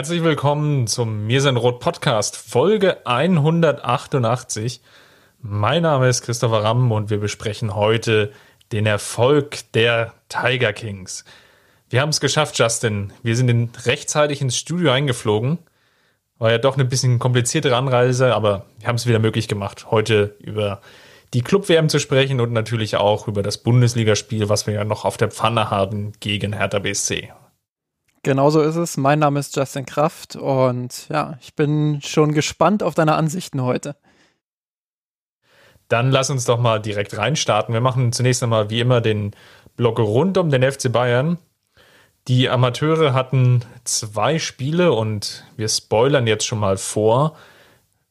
[0.00, 4.80] Herzlich willkommen zum Mir sind Rot Podcast, Folge 188.
[5.42, 8.32] Mein Name ist Christopher Ramm und wir besprechen heute
[8.72, 11.26] den Erfolg der Tiger Kings.
[11.90, 13.12] Wir haben es geschafft, Justin.
[13.22, 15.58] Wir sind rechtzeitig ins Studio eingeflogen.
[16.38, 20.34] War ja doch eine bisschen kompliziertere Anreise, aber wir haben es wieder möglich gemacht, heute
[20.38, 20.80] über
[21.34, 25.18] die Club-WM zu sprechen und natürlich auch über das Bundesligaspiel, was wir ja noch auf
[25.18, 27.32] der Pfanne haben gegen Hertha BSC.
[28.22, 28.98] Genauso ist es.
[28.98, 33.96] Mein Name ist Justin Kraft und ja, ich bin schon gespannt auf deine Ansichten heute.
[35.88, 37.72] Dann lass uns doch mal direkt reinstarten.
[37.72, 39.32] Wir machen zunächst einmal wie immer den
[39.76, 41.38] Block rund um den FC Bayern.
[42.28, 47.36] Die Amateure hatten zwei Spiele und wir spoilern jetzt schon mal vor.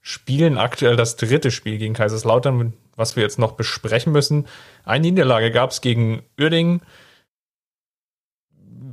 [0.01, 4.47] Spielen aktuell das dritte Spiel gegen Kaiserslautern, was wir jetzt noch besprechen müssen.
[4.83, 6.81] Eine Niederlage gab es gegen Uerdingen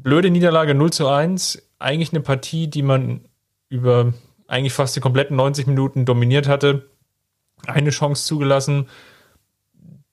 [0.07, 1.61] blöde Niederlage 0 zu 1.
[1.81, 3.23] Eigentlich eine Partie, die man
[3.69, 4.15] über
[4.47, 6.89] eigentlich fast die kompletten 90 Minuten dominiert hatte.
[7.67, 8.89] Eine Chance zugelassen.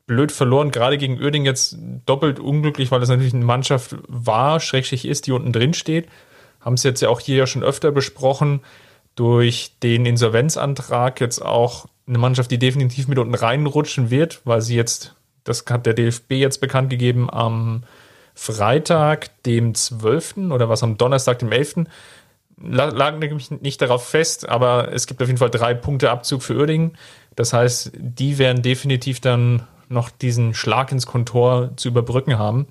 [0.07, 1.77] Blöd verloren, gerade gegen Oerding jetzt
[2.07, 6.07] doppelt unglücklich, weil das natürlich eine Mannschaft war, schrägstrich ist, die unten drin steht.
[6.59, 8.61] Haben es jetzt ja auch hier ja schon öfter besprochen.
[9.13, 14.75] Durch den Insolvenzantrag jetzt auch eine Mannschaft, die definitiv mit unten reinrutschen wird, weil sie
[14.75, 15.13] jetzt,
[15.43, 17.83] das hat der DFB jetzt bekannt gegeben, am
[18.33, 20.37] Freitag, dem 12.
[20.51, 21.85] oder was am Donnerstag, dem 11.
[22.57, 26.55] lag nämlich nicht darauf fest, aber es gibt auf jeden Fall drei Punkte Abzug für
[26.55, 26.97] Uerdingen.
[27.35, 32.67] Das heißt, die werden definitiv dann noch diesen Schlag ins Kontor zu überbrücken haben.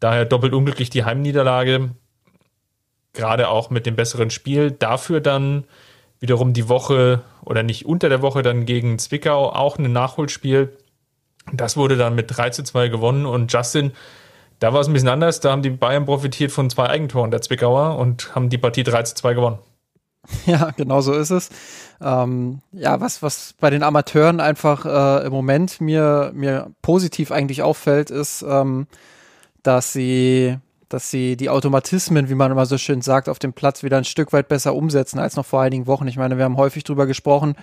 [0.00, 1.90] Daher doppelt unglücklich die Heimniederlage,
[3.12, 4.70] gerade auch mit dem besseren Spiel.
[4.70, 5.64] Dafür dann
[6.20, 10.76] wiederum die Woche oder nicht unter der Woche dann gegen Zwickau auch ein Nachholspiel.
[11.52, 13.92] Das wurde dann mit 3 zu 2 gewonnen und Justin,
[14.58, 15.40] da war es ein bisschen anders.
[15.40, 19.02] Da haben die Bayern profitiert von zwei Eigentoren der Zwickauer und haben die Partie 3
[19.04, 19.58] zu 2 gewonnen.
[20.46, 21.48] Ja, genau so ist es.
[22.00, 27.62] Ähm, ja, was, was bei den Amateuren einfach äh, im Moment mir, mir positiv eigentlich
[27.62, 28.86] auffällt, ist, ähm,
[29.62, 30.58] dass sie,
[30.88, 34.04] dass sie die Automatismen, wie man immer so schön sagt, auf dem Platz wieder ein
[34.04, 36.06] Stück weit besser umsetzen als noch vor einigen Wochen.
[36.08, 37.56] Ich meine, wir haben häufig drüber gesprochen,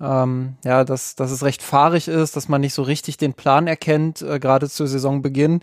[0.00, 3.66] ähm, ja, dass, dass es recht fahrig ist, dass man nicht so richtig den Plan
[3.66, 5.60] erkennt, äh, gerade zu Saisonbeginn.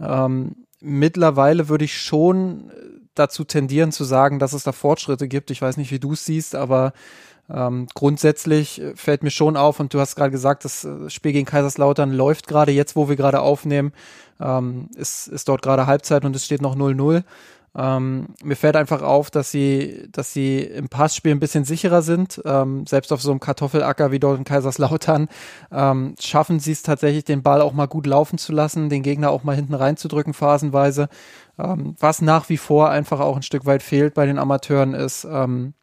[0.00, 2.70] Ähm, mittlerweile würde ich schon
[3.14, 5.50] dazu tendieren zu sagen, dass es da Fortschritte gibt.
[5.50, 6.92] Ich weiß nicht, wie du es siehst, aber
[7.48, 11.46] ähm, grundsätzlich fällt mir schon auf, und du hast gerade gesagt, das äh, Spiel gegen
[11.46, 13.92] Kaiserslautern läuft gerade jetzt, wo wir gerade aufnehmen,
[14.40, 17.22] ähm, ist, ist dort gerade Halbzeit und es steht noch 0-0.
[17.76, 22.40] Ähm, mir fällt einfach auf, dass sie, dass sie im Passspiel ein bisschen sicherer sind.
[22.44, 25.28] Ähm, selbst auf so einem Kartoffelacker wie dort in Kaiserslautern
[25.72, 29.30] ähm, schaffen sie es tatsächlich, den Ball auch mal gut laufen zu lassen, den Gegner
[29.30, 31.08] auch mal hinten reinzudrücken, phasenweise.
[31.58, 35.24] Ähm, was nach wie vor einfach auch ein Stück weit fehlt bei den Amateuren ist,
[35.24, 35.74] ähm,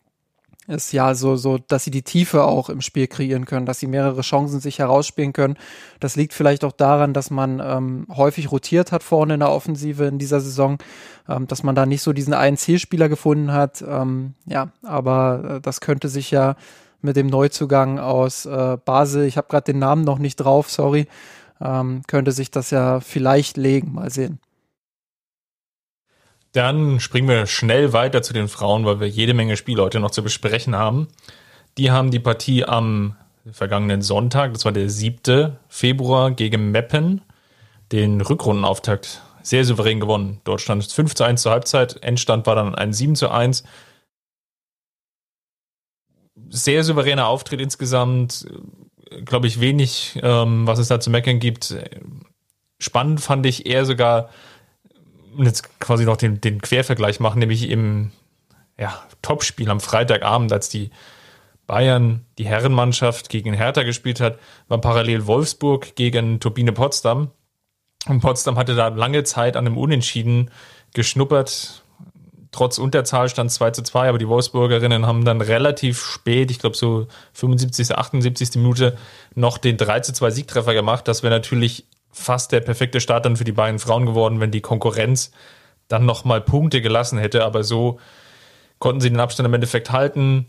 [0.71, 3.87] ist ja so, so, dass sie die Tiefe auch im Spiel kreieren können, dass sie
[3.87, 5.57] mehrere Chancen sich herausspielen können.
[5.99, 10.05] Das liegt vielleicht auch daran, dass man ähm, häufig rotiert hat vorne in der Offensive
[10.05, 10.77] in dieser Saison,
[11.27, 13.83] ähm, dass man da nicht so diesen einen Zielspieler gefunden hat.
[13.87, 16.55] Ähm, ja, aber äh, das könnte sich ja
[17.01, 21.07] mit dem Neuzugang aus äh, Basel, ich habe gerade den Namen noch nicht drauf, sorry,
[21.59, 23.93] ähm, könnte sich das ja vielleicht legen.
[23.93, 24.39] Mal sehen.
[26.53, 30.11] Dann springen wir schnell weiter zu den Frauen, weil wir jede Menge Spiele heute noch
[30.11, 31.07] zu besprechen haben.
[31.77, 33.15] Die haben die Partie am
[33.49, 35.57] vergangenen Sonntag, das war der 7.
[35.67, 37.21] Februar, gegen Meppen,
[37.91, 40.41] den Rückrundenauftakt sehr souverän gewonnen.
[40.45, 43.63] Es 5 zu 1 zur Halbzeit, Endstand war dann ein 7 zu 1.
[46.49, 48.45] Sehr souveräner Auftritt insgesamt,
[49.25, 51.75] glaube ich, wenig, ähm, was es da zu meckern gibt.
[52.79, 54.29] Spannend fand ich eher sogar
[55.37, 58.11] jetzt quasi noch den, den Quervergleich machen, nämlich im
[58.77, 60.89] ja, Topspiel am Freitagabend, als die
[61.67, 67.31] Bayern, die Herrenmannschaft gegen Hertha gespielt hat, war parallel Wolfsburg gegen Turbine Potsdam.
[68.07, 70.51] Und Potsdam hatte da lange Zeit an einem Unentschieden
[70.93, 71.83] geschnuppert.
[72.51, 76.75] Trotz Unterzahl stand 2 zu 2, aber die Wolfsburgerinnen haben dann relativ spät, ich glaube
[76.75, 78.55] so 75., 78.
[78.55, 78.97] Minute,
[79.35, 81.07] noch den 3 zu 2 Siegtreffer gemacht.
[81.07, 84.61] Das wäre natürlich fast der perfekte Start dann für die beiden Frauen geworden, wenn die
[84.61, 85.31] Konkurrenz
[85.87, 87.43] dann nochmal Punkte gelassen hätte.
[87.43, 87.99] Aber so
[88.79, 90.47] konnten sie den Abstand im Endeffekt halten.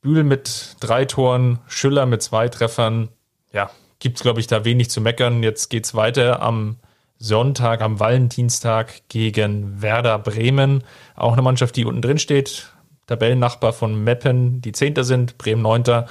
[0.00, 3.08] Bühl mit drei Toren, Schüller mit zwei Treffern.
[3.52, 5.42] Ja, gibt es, glaube ich, da wenig zu meckern.
[5.42, 6.76] Jetzt geht es weiter am
[7.18, 10.82] Sonntag, am Valentinstag gegen Werder Bremen.
[11.14, 12.72] Auch eine Mannschaft, die unten drin steht.
[13.06, 16.08] Tabellennachbar von Meppen, die Zehnter sind, Bremen Neunter.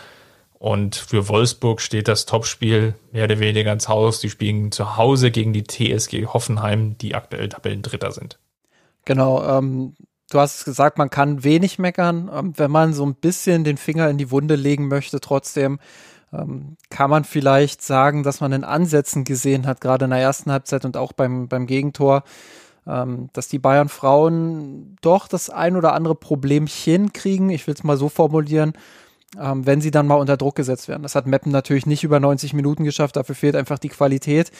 [0.62, 4.19] Und für Wolfsburg steht das Topspiel mehr oder weniger ins Haus.
[4.19, 8.38] Die spielen zu Hause gegen die TSG Hoffenheim, die aktuell Tabellendritter sind.
[9.04, 9.96] Genau, ähm,
[10.30, 12.30] du hast gesagt, man kann wenig meckern.
[12.31, 15.80] Ähm, wenn man so ein bisschen den Finger in die Wunde legen möchte, trotzdem
[16.31, 20.52] ähm, kann man vielleicht sagen, dass man in Ansätzen gesehen hat, gerade in der ersten
[20.52, 22.24] Halbzeit und auch beim, beim Gegentor,
[22.86, 27.50] ähm, dass die Bayern Frauen doch das ein oder andere Problemchen kriegen.
[27.50, 28.74] Ich will es mal so formulieren
[29.39, 31.04] ähm, wenn sie dann mal unter Druck gesetzt werden.
[31.04, 34.51] Das hat Meppen natürlich nicht über 90 Minuten geschafft, dafür fehlt einfach die Qualität.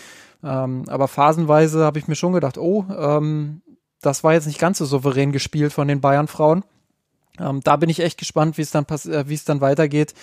[0.44, 3.62] Ähm, aber phasenweise habe ich mir schon gedacht, oh, ähm,
[4.02, 6.64] das war jetzt nicht ganz so souverän gespielt von den Bayern-Frauen.
[7.40, 10.14] Ähm, da bin ich echt gespannt, wie es dann äh, dann weitergeht,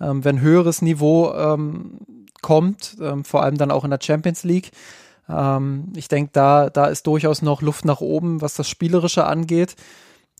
[0.00, 1.98] ähm, wenn höheres Niveau ähm,
[2.42, 4.70] kommt, vor allem dann auch in der Champions League.
[5.96, 9.74] ich denke, da, da ist durchaus noch Luft nach oben, was das Spielerische angeht.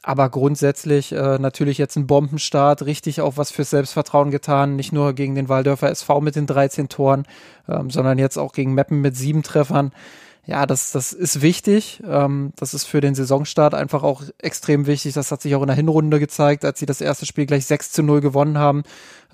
[0.07, 4.77] Aber grundsätzlich äh, natürlich jetzt ein Bombenstart, richtig auch was fürs Selbstvertrauen getan.
[4.77, 7.27] Nicht nur gegen den Waldörfer SV mit den 13 Toren,
[7.69, 9.91] ähm, sondern jetzt auch gegen Meppen mit sieben Treffern.
[10.45, 12.05] Ja, das, das ist wichtig.
[12.09, 15.15] Ähm, das ist für den Saisonstart einfach auch extrem wichtig.
[15.15, 17.91] Das hat sich auch in der Hinrunde gezeigt, als sie das erste Spiel gleich 6
[17.91, 18.85] zu 0 gewonnen haben.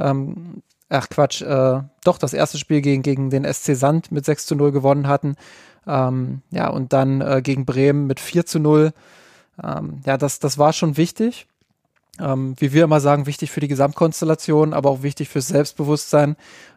[0.00, 4.46] Ähm, ach Quatsch, äh, doch das erste Spiel gegen, gegen den SC Sand mit 6
[4.46, 5.36] zu 0 gewonnen hatten.
[5.86, 8.94] Ähm, ja, und dann äh, gegen Bremen mit 4 zu 0
[9.62, 11.46] ähm, ja, das, das war schon wichtig.
[12.20, 16.36] Ähm, wie wir immer sagen, wichtig für die Gesamtkonstellation, aber auch wichtig fürs Selbstbewusstsein,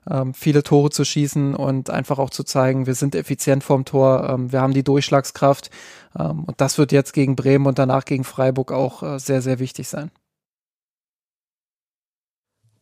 [0.10, 4.30] ähm, viele Tore zu schießen und einfach auch zu zeigen, wir sind effizient vorm Tor,
[4.30, 5.72] ähm, wir haben die Durchschlagskraft
[6.18, 9.60] ähm, und das wird jetzt gegen Bremen und danach gegen Freiburg auch äh, sehr, sehr
[9.60, 10.10] wichtig sein.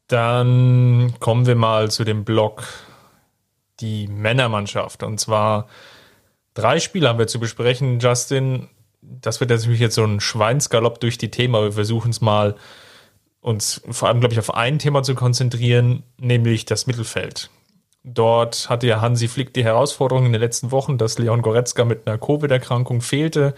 [0.08, 2.66] Dann kommen wir mal zu dem Block
[3.80, 5.68] die Männermannschaft und zwar
[6.54, 7.98] drei Spiele haben wir zu besprechen.
[7.98, 8.70] Justin,
[9.22, 12.56] das wird natürlich jetzt so ein Schweinsgalopp durch die Themen, aber wir versuchen es mal,
[13.42, 17.50] uns vor allem, glaube ich, auf ein Thema zu konzentrieren, nämlich das Mittelfeld.
[18.04, 22.08] Dort hatte ja Hansi Flick die Herausforderung in den letzten Wochen, dass Leon Goretzka mit
[22.08, 23.54] einer Covid-Erkrankung fehlte.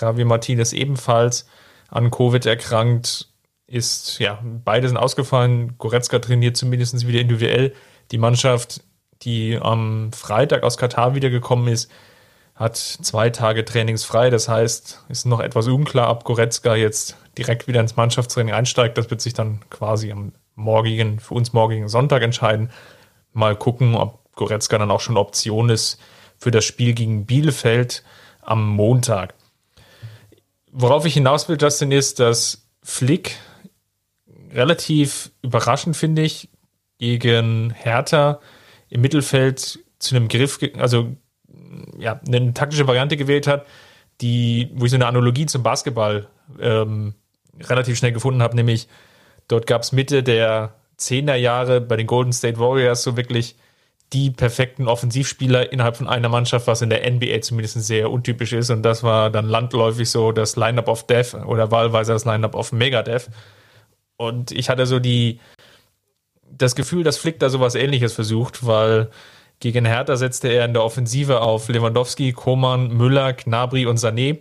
[0.00, 1.46] Javier Martinez ebenfalls
[1.88, 3.28] an Covid erkrankt
[3.66, 5.78] ist, ja, beide sind ausgefallen.
[5.78, 7.72] Goretzka trainiert zumindest wieder individuell.
[8.10, 8.82] Die Mannschaft,
[9.22, 11.90] die am Freitag aus Katar wiedergekommen ist,
[12.54, 14.30] hat zwei Tage trainingsfrei.
[14.30, 18.96] Das heißt, ist noch etwas unklar, ob Goretzka jetzt direkt wieder ins Mannschaftstraining einsteigt.
[18.96, 22.70] Das wird sich dann quasi am morgigen, für uns morgigen Sonntag entscheiden.
[23.32, 26.00] Mal gucken, ob Goretzka dann auch schon Option ist
[26.38, 28.04] für das Spiel gegen Bielefeld
[28.42, 29.34] am Montag.
[30.70, 33.36] Worauf ich hinaus will, Justin, ist, dass Flick
[34.52, 36.48] relativ überraschend, finde ich,
[36.98, 38.40] gegen Hertha
[38.88, 41.16] im Mittelfeld zu einem Griff, also
[41.98, 43.66] ja, eine taktische Variante gewählt hat,
[44.20, 46.28] die, wo ich so eine Analogie zum Basketball
[46.60, 47.14] ähm,
[47.60, 48.88] relativ schnell gefunden habe, nämlich
[49.48, 53.56] dort gab es Mitte der 10er Jahre bei den Golden State Warriors so wirklich
[54.12, 58.70] die perfekten Offensivspieler innerhalb von einer Mannschaft, was in der NBA zumindest sehr untypisch ist.
[58.70, 62.72] Und das war dann landläufig so das Lineup of Death oder wahlweise das Lineup of
[62.72, 63.28] Megadeth.
[64.16, 65.40] Und ich hatte so die,
[66.48, 69.10] das Gefühl, dass Flick da sowas ähnliches versucht, weil
[69.72, 74.40] gegen Hertha setzte er in der Offensive auf Lewandowski, Koman, Müller, Gnabry und Sané.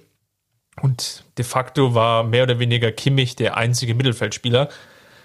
[0.82, 4.68] Und de facto war mehr oder weniger Kimmich der einzige Mittelfeldspieler,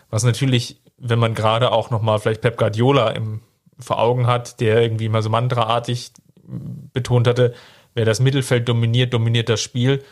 [0.09, 3.41] was natürlich, wenn man gerade auch nochmal vielleicht Pep Guardiola im,
[3.81, 6.13] vor Augen hat, der irgendwie mal so mantraartig
[6.93, 7.55] betont hatte,
[7.95, 10.05] wer das Mittelfeld dominiert, dominiert das Spiel,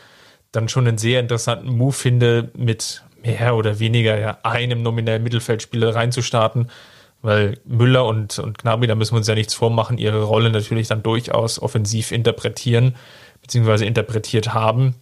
[0.51, 5.95] dann schon einen sehr interessanten Move finde, mit mehr oder weniger ja, einem nominellen Mittelfeldspieler
[5.95, 6.69] reinzustarten
[7.21, 10.87] weil Müller und, und Gnabry, da müssen wir uns ja nichts vormachen, ihre Rolle natürlich
[10.87, 12.95] dann durchaus offensiv interpretieren,
[13.41, 14.95] beziehungsweise interpretiert haben.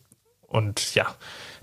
[0.48, 1.08] Und ja,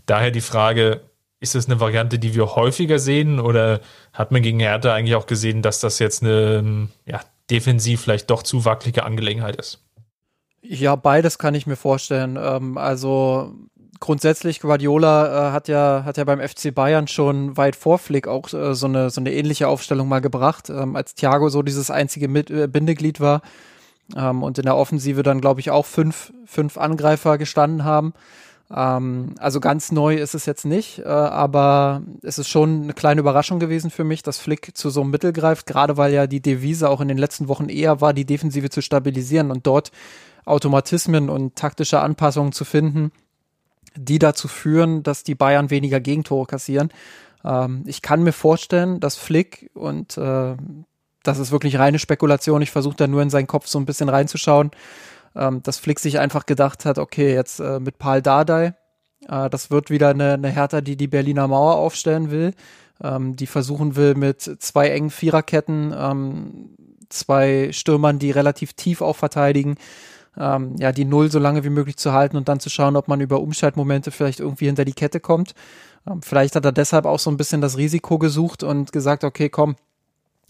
[0.06, 1.00] daher die Frage,
[1.40, 3.80] ist das eine Variante, die wir häufiger sehen oder
[4.12, 8.42] hat man gegen Hertha eigentlich auch gesehen, dass das jetzt eine ja, defensiv vielleicht doch
[8.44, 9.82] zu wackelige Angelegenheit ist?
[10.62, 12.38] Ja, beides kann ich mir vorstellen.
[12.40, 13.52] Ähm, also
[14.02, 18.52] grundsätzlich, Guardiola äh, hat ja hat ja beim FC Bayern schon weit vor Flick auch
[18.52, 22.28] äh, so eine so eine ähnliche Aufstellung mal gebracht, ähm, als Thiago so dieses einzige
[22.28, 23.40] Mit äh, Bindeglied war
[24.14, 28.12] ähm, und in der Offensive dann glaube ich auch fünf fünf Angreifer gestanden haben.
[28.74, 33.20] Ähm, also ganz neu ist es jetzt nicht, äh, aber es ist schon eine kleine
[33.20, 36.42] Überraschung gewesen für mich, dass Flick zu so einem Mittel greift, gerade weil ja die
[36.42, 39.92] Devise auch in den letzten Wochen eher war, die Defensive zu stabilisieren und dort
[40.44, 43.12] Automatismen und taktische Anpassungen zu finden
[43.96, 46.90] die dazu führen, dass die Bayern weniger Gegentore kassieren.
[47.44, 50.56] Ähm, ich kann mir vorstellen, dass Flick und äh,
[51.22, 54.08] das ist wirklich reine Spekulation, ich versuche da nur in seinen Kopf so ein bisschen
[54.08, 54.70] reinzuschauen,
[55.36, 58.74] ähm, dass Flick sich einfach gedacht hat, okay, jetzt äh, mit Paul Dardai,
[59.28, 62.54] äh, das wird wieder eine, eine Hertha, die die Berliner Mauer aufstellen will,
[63.02, 66.70] ähm, die versuchen will mit zwei engen Viererketten, ähm,
[67.08, 69.76] zwei Stürmern, die relativ tief auch verteidigen,
[70.36, 73.08] ähm, ja, die Null so lange wie möglich zu halten und dann zu schauen, ob
[73.08, 75.54] man über Umschaltmomente vielleicht irgendwie hinter die Kette kommt.
[76.08, 79.48] Ähm, vielleicht hat er deshalb auch so ein bisschen das Risiko gesucht und gesagt, okay,
[79.48, 79.76] komm,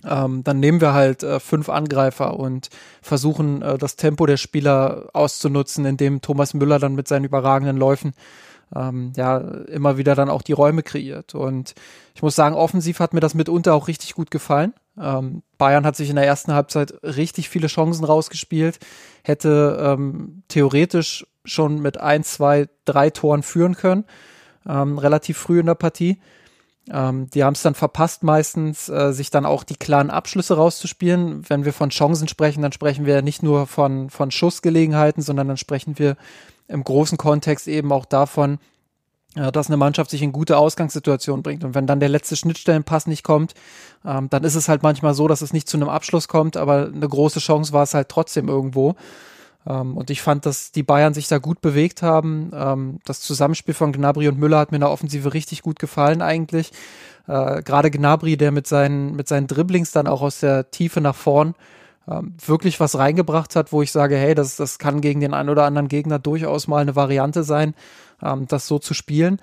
[0.05, 2.71] ähm, dann nehmen wir halt äh, fünf Angreifer und
[3.01, 8.13] versuchen äh, das Tempo der Spieler auszunutzen, indem Thomas Müller dann mit seinen überragenden Läufen
[8.75, 11.35] ähm, ja immer wieder dann auch die Räume kreiert.
[11.35, 11.75] Und
[12.15, 14.75] ich muss sagen, offensiv hat mir das mitunter auch richtig gut gefallen.
[15.01, 18.79] Ähm, Bayern hat sich in der ersten Halbzeit richtig viele Chancen rausgespielt,
[19.23, 24.05] hätte ähm, theoretisch schon mit ein, zwei, drei Toren führen können,
[24.67, 26.21] ähm, relativ früh in der Partie.
[26.91, 31.49] Ähm, die haben es dann verpasst, meistens äh, sich dann auch die klaren Abschlüsse rauszuspielen.
[31.49, 35.57] Wenn wir von Chancen sprechen, dann sprechen wir nicht nur von, von Schussgelegenheiten, sondern dann
[35.57, 36.17] sprechen wir
[36.69, 38.59] im großen Kontext eben auch davon,
[39.35, 41.65] dass eine Mannschaft sich in gute Ausgangssituationen bringt.
[41.65, 43.55] Und wenn dann der letzte Schnittstellenpass nicht kommt,
[44.05, 46.91] ähm, dann ist es halt manchmal so, dass es nicht zu einem Abschluss kommt, aber
[46.95, 48.95] eine große Chance war es halt trotzdem irgendwo.
[49.67, 52.51] Ähm, und ich fand, dass die Bayern sich da gut bewegt haben.
[52.55, 56.21] Ähm, das Zusammenspiel von Gnabry und Müller hat mir in der Offensive richtig gut gefallen
[56.21, 56.73] eigentlich.
[57.27, 61.15] Äh, Gerade Gnabry, der mit seinen, mit seinen Dribblings dann auch aus der Tiefe nach
[61.15, 61.55] vorn
[62.09, 65.49] ähm, wirklich was reingebracht hat, wo ich sage, hey, das, das kann gegen den einen
[65.49, 67.75] oder anderen Gegner durchaus mal eine Variante sein,
[68.23, 69.41] ähm, das so zu spielen.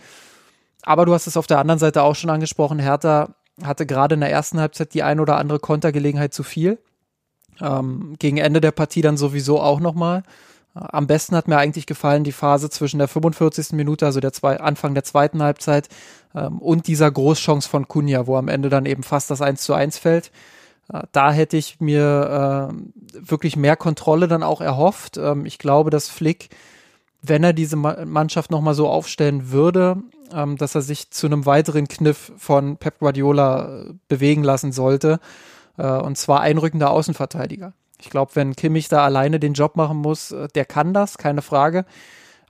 [0.84, 4.22] Aber du hast es auf der anderen Seite auch schon angesprochen, Hertha hatte gerade in
[4.22, 6.80] der ersten Halbzeit die ein oder andere Kontergelegenheit zu viel.
[7.62, 10.24] Ähm, gegen Ende der Partie dann sowieso auch nochmal.
[10.74, 13.74] Am besten hat mir eigentlich gefallen die Phase zwischen der 45.
[13.74, 15.90] Minute, also der zwei, Anfang der zweiten Halbzeit,
[16.36, 19.74] ähm, und dieser Großchance von Kunja, wo am Ende dann eben fast das 1 zu
[19.74, 20.32] 1 fällt.
[20.94, 25.18] Äh, da hätte ich mir äh, wirklich mehr Kontrolle dann auch erhofft.
[25.18, 26.50] Ähm, ich glaube, dass Flick,
[27.22, 29.98] wenn er diese Ma Mannschaft nochmal so aufstellen würde,
[30.34, 35.20] ähm, dass er sich zu einem weiteren Kniff von Pep Guardiola äh, bewegen lassen sollte
[35.78, 37.74] äh, und zwar einrückender Außenverteidiger.
[38.02, 41.42] Ich glaube, wenn Kimmich da alleine den Job machen muss, äh, der kann das, keine
[41.42, 41.86] Frage.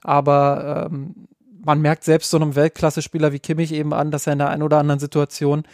[0.02, 1.28] Aber ähm,
[1.62, 4.62] man merkt selbst so einem Weltklasse-Spieler wie Kimmich eben an, dass er in der einen
[4.62, 5.64] oder anderen Situation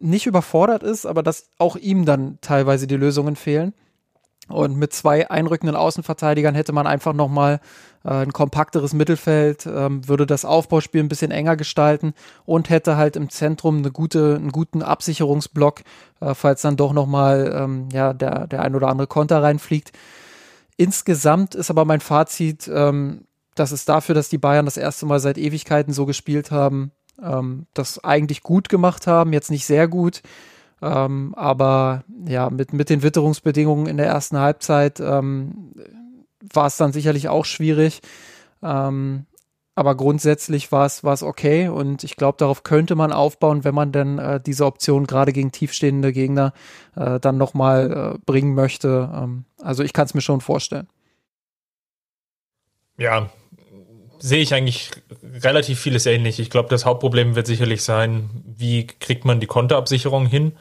[0.00, 3.72] nicht überfordert ist, aber dass auch ihm dann teilweise die Lösungen fehlen.
[4.48, 7.60] Und mit zwei einrückenden Außenverteidigern hätte man einfach nochmal
[8.10, 13.30] ein kompakteres Mittelfeld, ähm, würde das Aufbauspiel ein bisschen enger gestalten und hätte halt im
[13.30, 15.82] Zentrum eine gute, einen guten Absicherungsblock,
[16.20, 19.92] äh, falls dann doch nochmal ähm, ja, der, der ein oder andere Konter reinfliegt.
[20.76, 25.20] Insgesamt ist aber mein Fazit, ähm, dass es dafür, dass die Bayern das erste Mal
[25.20, 26.92] seit Ewigkeiten so gespielt haben,
[27.74, 30.22] das eigentlich gut gemacht haben, jetzt nicht sehr gut.
[30.80, 34.98] Aber ja, mit, mit den Witterungsbedingungen in der ersten Halbzeit
[36.52, 38.00] war es dann sicherlich auch schwierig.
[38.62, 39.26] Ähm,
[39.74, 43.74] aber grundsätzlich war es war es okay und ich glaube, darauf könnte man aufbauen, wenn
[43.74, 46.52] man denn äh, diese Option gerade gegen tiefstehende Gegner
[46.94, 49.10] äh, dann nochmal äh, bringen möchte.
[49.14, 50.88] Ähm, also ich kann es mir schon vorstellen.
[52.98, 53.30] Ja,
[54.18, 54.90] sehe ich eigentlich
[55.22, 56.38] relativ vieles ähnlich.
[56.38, 60.52] Ich glaube, das Hauptproblem wird sicherlich sein, wie kriegt man die Konterabsicherung hin?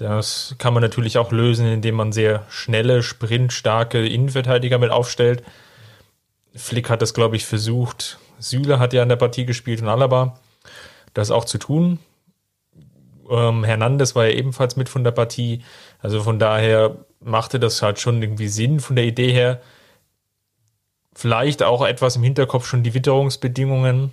[0.00, 5.42] Das kann man natürlich auch lösen, indem man sehr schnelle, sprintstarke Innenverteidiger mit aufstellt.
[6.54, 8.18] Flick hat das, glaube ich, versucht.
[8.38, 10.38] Süle hat ja in der Partie gespielt und Alaba
[11.12, 11.98] das auch zu tun.
[13.28, 15.62] Ähm, Hernandez war ja ebenfalls mit von der Partie.
[15.98, 19.60] Also von daher machte das halt schon irgendwie Sinn von der Idee her
[21.14, 24.12] vielleicht auch etwas im Hinterkopf schon die Witterungsbedingungen.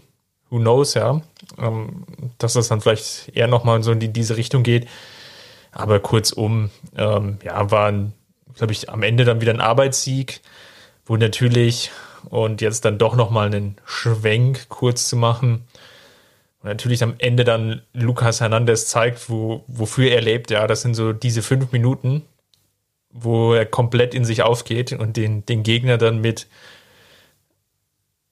[0.49, 1.21] Who knows, ja.
[1.57, 2.05] Ähm,
[2.37, 4.87] dass das dann vielleicht eher nochmal so in diese Richtung geht.
[5.71, 7.91] Aber kurzum, ähm, ja, war,
[8.55, 10.41] glaube ich, am Ende dann wieder ein Arbeitssieg,
[11.05, 11.91] wo natürlich
[12.29, 15.65] und jetzt dann doch nochmal einen Schwenk kurz zu machen.
[16.61, 20.51] Und natürlich am Ende dann Lukas Hernandez zeigt, wo, wofür er lebt.
[20.51, 22.23] Ja, das sind so diese fünf Minuten,
[23.11, 26.47] wo er komplett in sich aufgeht und den, den Gegner dann mit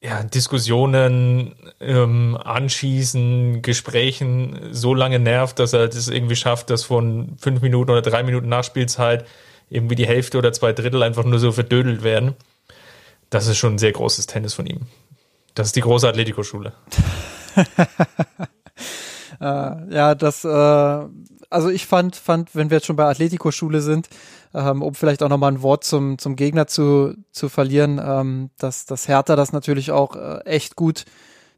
[0.06, 7.36] ja, Diskussionen, ähm, Anschießen, Gesprächen so lange nervt, dass er das irgendwie schafft, dass von
[7.40, 9.26] fünf Minuten oder drei Minuten Nachspielzeit
[9.68, 12.34] irgendwie die Hälfte oder zwei Drittel einfach nur so verdödelt werden.
[13.30, 14.82] Das ist schon ein sehr großes Tennis von ihm.
[15.54, 16.72] Das ist die große Atletico-Schule.
[19.40, 19.44] äh,
[19.92, 20.48] ja, das, äh,
[21.50, 24.08] also ich fand, fand, wenn wir jetzt schon bei Atletico-Schule sind,
[24.54, 28.86] ähm, um vielleicht auch nochmal ein Wort zum, zum Gegner zu, zu verlieren, ähm, dass,
[28.86, 31.04] dass Hertha das natürlich auch äh, echt gut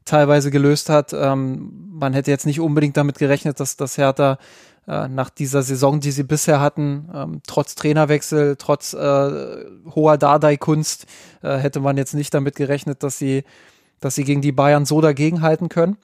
[0.05, 1.13] teilweise gelöst hat.
[1.13, 4.37] Ähm, man hätte jetzt nicht unbedingt damit gerechnet, dass das Hertha
[4.87, 11.05] äh, nach dieser Saison, die sie bisher hatten, ähm, trotz Trainerwechsel, trotz äh, hoher Dardai-Kunst,
[11.43, 13.43] äh, hätte man jetzt nicht damit gerechnet, dass sie,
[13.99, 15.97] dass sie gegen die Bayern so dagegenhalten können.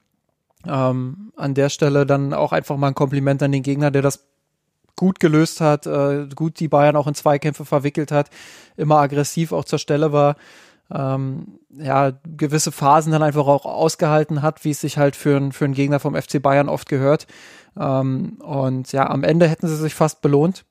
[0.68, 4.26] Ähm, an der Stelle dann auch einfach mal ein Kompliment an den Gegner, der das
[4.96, 8.30] gut gelöst hat, äh, gut die Bayern auch in Zweikämpfe verwickelt hat,
[8.78, 10.36] immer aggressiv auch zur Stelle war,
[10.92, 15.52] ähm, ja, gewisse Phasen dann einfach auch ausgehalten hat, wie es sich halt für, ein,
[15.52, 17.28] für einen Gegner vom FC Bayern oft gehört.
[17.78, 20.66] Ähm, und ja, am Ende hätten sie sich fast belohnt,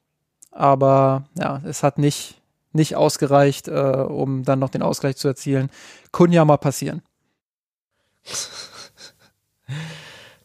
[0.53, 2.41] aber ja, es hat nicht,
[2.73, 5.71] nicht ausgereicht, äh, um dann noch den Ausgleich zu erzielen.
[6.13, 7.03] Kann ja mal passieren.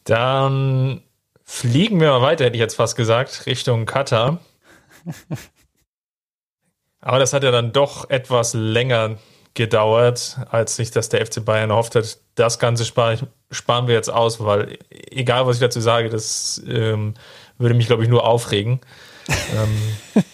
[0.04, 1.02] Dann
[1.50, 4.38] fliegen wir mal weiter, hätte ich jetzt fast gesagt, Richtung Katar.
[7.00, 9.16] Aber das hat ja dann doch etwas länger
[9.54, 12.18] gedauert, als sich das der FC Bayern erhofft hat.
[12.36, 16.62] Das Ganze spare ich, sparen wir jetzt aus, weil egal, was ich dazu sage, das
[16.68, 17.14] ähm,
[17.58, 18.80] würde mich, glaube ich, nur aufregen.
[19.56, 20.24] ähm,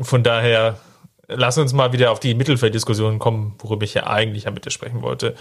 [0.02, 0.78] von daher,
[1.26, 5.00] lass uns mal wieder auf die Mittelfelddiskussion kommen, worüber ich ja eigentlich mit dir sprechen
[5.00, 5.34] wollte.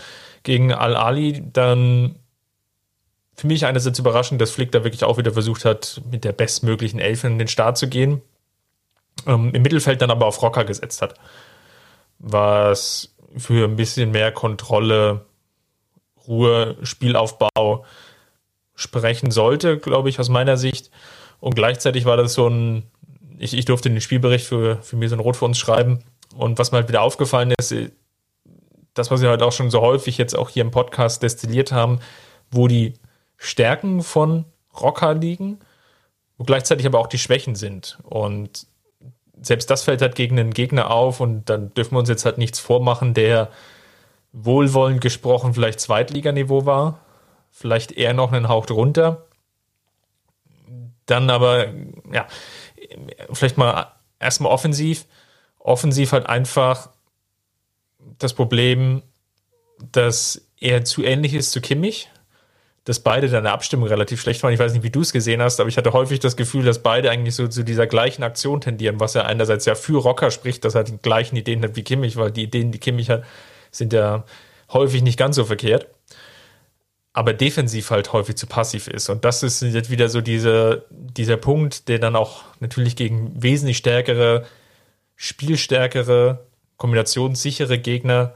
[0.43, 2.19] Gegen Al-Ali dann
[3.37, 6.99] für mich einerseits überraschend, dass Flick da wirklich auch wieder versucht hat, mit der bestmöglichen
[6.99, 8.21] Elf in den Start zu gehen.
[9.27, 11.13] Ähm, Im Mittelfeld dann aber auf Rocker gesetzt hat.
[12.17, 15.25] Was für ein bisschen mehr Kontrolle,
[16.27, 17.85] Ruhe, Spielaufbau
[18.73, 20.89] sprechen sollte, glaube ich, aus meiner Sicht.
[21.39, 22.89] Und gleichzeitig war das so ein,
[23.37, 25.99] ich, ich durfte den Spielbericht für, für mir so ein Rot für uns schreiben.
[26.35, 27.73] Und was mir halt wieder aufgefallen ist,
[28.95, 31.99] das, was wir halt auch schon so häufig jetzt auch hier im Podcast destilliert haben,
[32.49, 32.93] wo die
[33.37, 34.45] Stärken von
[34.79, 35.59] Rocker liegen,
[36.37, 37.99] wo gleichzeitig aber auch die Schwächen sind.
[38.03, 38.67] Und
[39.41, 42.37] selbst das fällt halt gegen einen Gegner auf und dann dürfen wir uns jetzt halt
[42.37, 43.49] nichts vormachen, der
[44.33, 46.99] wohlwollend gesprochen vielleicht Zweitliganiveau war,
[47.51, 49.25] vielleicht eher noch einen Hauch drunter.
[51.05, 51.67] Dann aber,
[52.11, 52.27] ja,
[53.31, 55.05] vielleicht mal erstmal offensiv.
[55.59, 56.89] Offensiv halt einfach
[58.19, 59.03] das Problem,
[59.91, 62.09] dass er zu ähnlich ist zu Kimmich
[62.87, 64.53] dass beide dann in der Abstimmung relativ schlecht waren.
[64.53, 66.79] Ich weiß nicht, wie du es gesehen hast, aber ich hatte häufig das Gefühl, dass
[66.79, 70.63] beide eigentlich so zu dieser gleichen Aktion tendieren, was ja einerseits ja für Rocker spricht,
[70.63, 73.25] dass er die gleichen Ideen hat wie Kimmich, weil die Ideen, die Kimmich hat,
[73.71, 74.23] sind ja
[74.71, 75.87] häufig nicht ganz so verkehrt.
[77.11, 79.09] Aber defensiv halt häufig zu passiv ist.
[79.09, 83.75] Und das ist jetzt wieder so diese, dieser Punkt, der dann auch natürlich gegen wesentlich
[83.75, 84.45] stärkere,
[85.17, 86.45] spielstärkere,
[86.77, 88.33] kombinationssichere Gegner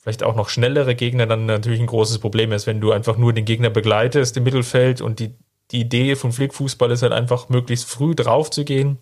[0.00, 3.32] vielleicht auch noch schnellere Gegner dann natürlich ein großes Problem ist, wenn du einfach nur
[3.32, 5.34] den Gegner begleitest im Mittelfeld und die,
[5.70, 8.98] die Idee von Flickfußball ist halt einfach möglichst früh drauf zu gehen,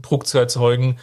[0.00, 0.98] Druck zu erzeugen,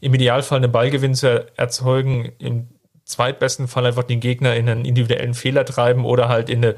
[0.00, 2.68] im Idealfall einen Ballgewinn zu erzeugen, im
[3.04, 6.76] zweitbesten Fall einfach den Gegner in einen individuellen Fehler treiben oder halt in eine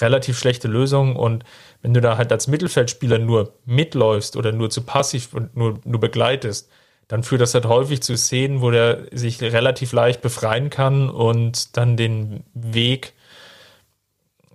[0.00, 1.14] relativ schlechte Lösung.
[1.14, 1.44] Und
[1.82, 6.00] wenn du da halt als Mittelfeldspieler nur mitläufst oder nur zu passiv und nur, nur
[6.00, 6.70] begleitest,
[7.08, 11.76] dann führt das halt häufig zu Szenen, wo der sich relativ leicht befreien kann und
[11.76, 13.12] dann den Weg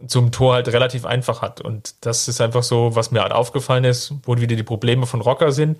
[0.07, 1.61] zum Tor halt relativ einfach hat.
[1.61, 5.21] Und das ist einfach so, was mir halt aufgefallen ist, wo wieder die Probleme von
[5.21, 5.79] Rocker sind,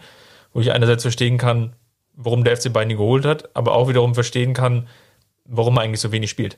[0.54, 1.74] wo ich einerseits verstehen kann,
[2.16, 4.88] warum der FC Bayern ihn geholt hat, aber auch wiederum verstehen kann,
[5.46, 6.58] warum er eigentlich so wenig spielt.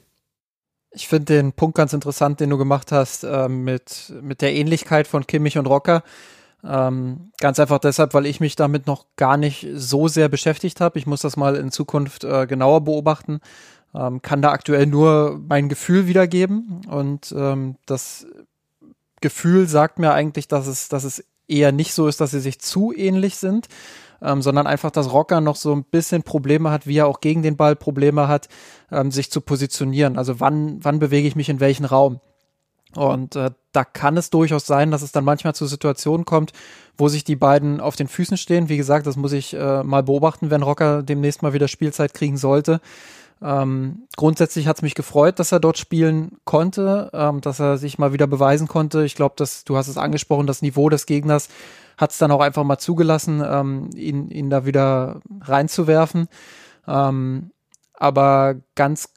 [0.94, 5.08] Ich finde den Punkt ganz interessant, den du gemacht hast, äh, mit, mit der Ähnlichkeit
[5.08, 6.04] von Kimmich und Rocker.
[6.64, 11.00] Ähm, ganz einfach deshalb, weil ich mich damit noch gar nicht so sehr beschäftigt habe.
[11.00, 13.40] Ich muss das mal in Zukunft äh, genauer beobachten.
[13.94, 16.82] Ähm, kann da aktuell nur mein Gefühl wiedergeben.
[16.88, 18.28] Und ähm, das
[19.22, 22.60] Gefühl sagt mir eigentlich, dass es, dass es eher nicht so ist, dass sie sich
[22.60, 23.68] zu ähnlich sind,
[24.22, 27.42] ähm, sondern einfach, dass Rocker noch so ein bisschen Probleme hat, wie er auch gegen
[27.42, 28.48] den Ball Probleme hat,
[28.92, 30.18] ähm, sich zu positionieren.
[30.18, 32.22] Also wann, wann bewege ich mich in welchen Raum?
[32.96, 36.52] Und äh, da kann es durchaus sein, dass es dann manchmal zu Situationen kommt,
[36.98, 38.70] wo sich die beiden auf den Füßen stehen.
[38.70, 42.38] Wie gesagt, das muss ich äh, mal beobachten, wenn Rocker demnächst mal wieder Spielzeit kriegen
[42.38, 42.82] sollte.
[43.42, 47.98] Ähm, grundsätzlich hat es mich gefreut, dass er dort spielen konnte, ähm, dass er sich
[47.98, 49.04] mal wieder beweisen konnte.
[49.04, 51.50] Ich glaube, dass du hast es angesprochen, das Niveau des Gegners
[51.98, 56.28] hat es dann auch einfach mal zugelassen, ähm, ihn, ihn da wieder reinzuwerfen.
[56.88, 57.52] Ähm,
[57.94, 59.10] aber ganz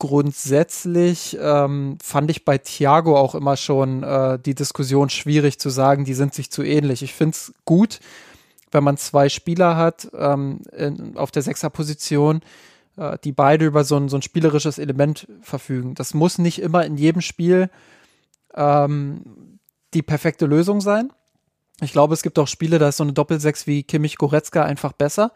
[0.00, 6.04] grundsätzlich ähm, fand ich bei Thiago auch immer schon äh, die Diskussion schwierig zu sagen,
[6.04, 7.02] die sind sich zu ähnlich.
[7.02, 8.00] Ich finde es gut,
[8.72, 12.40] wenn man zwei Spieler hat ähm, in, auf der Sechserposition,
[12.96, 15.94] äh, die beide über so ein, so ein spielerisches Element verfügen.
[15.94, 17.68] Das muss nicht immer in jedem Spiel
[18.54, 19.58] ähm,
[19.92, 21.12] die perfekte Lösung sein.
[21.82, 24.92] Ich glaube, es gibt auch Spiele, da ist so eine Doppelsechs wie Kimmich Goretzka einfach
[24.92, 25.32] besser.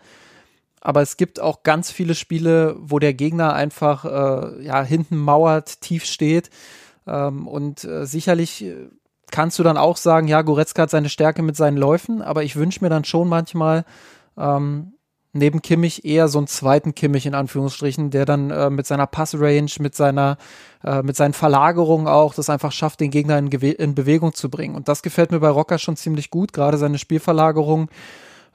[0.84, 5.80] Aber es gibt auch ganz viele Spiele, wo der Gegner einfach äh, ja hinten mauert,
[5.80, 6.50] tief steht
[7.06, 8.90] ähm, und äh, sicherlich äh,
[9.32, 12.54] kannst du dann auch sagen, ja, Goretzka hat seine Stärke mit seinen Läufen, aber ich
[12.54, 13.84] wünsche mir dann schon manchmal
[14.36, 14.92] ähm,
[15.32, 19.70] neben Kimmich eher so einen zweiten Kimmich in Anführungsstrichen, der dann äh, mit seiner Passrange,
[19.80, 20.36] mit seiner,
[20.84, 24.76] äh, mit seinen Verlagerungen auch das einfach schafft, den Gegner in, in, Bewegung zu bringen.
[24.76, 26.52] Und das gefällt mir bei Rocker schon ziemlich gut.
[26.52, 27.88] Gerade seine Spielverlagerungen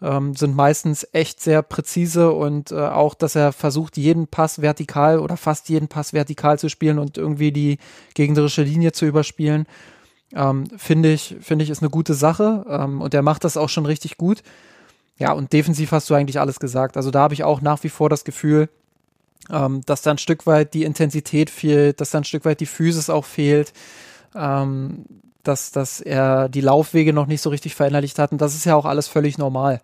[0.02, 5.20] ähm, sind meistens echt sehr präzise und äh, auch, dass er versucht, jeden Pass vertikal
[5.20, 7.78] oder fast jeden Pass vertikal zu spielen und irgendwie die
[8.14, 9.66] gegnerische Linie zu überspielen.
[10.34, 12.66] Ähm, finde ich, finde ich, ist eine gute Sache.
[12.70, 14.44] Ähm, und er macht das auch schon richtig gut.
[15.18, 16.96] Ja, und defensiv hast du eigentlich alles gesagt.
[16.96, 18.70] Also da habe ich auch nach wie vor das Gefühl,
[19.50, 22.66] ähm, dass da ein Stück weit die Intensität fehlt, dass da ein Stück weit die
[22.66, 23.74] Physis auch fehlt,
[24.36, 25.06] ähm,
[25.50, 28.32] dass, dass er die Laufwege noch nicht so richtig verinnerlicht hat.
[28.32, 29.82] Und das ist ja auch alles völlig normal.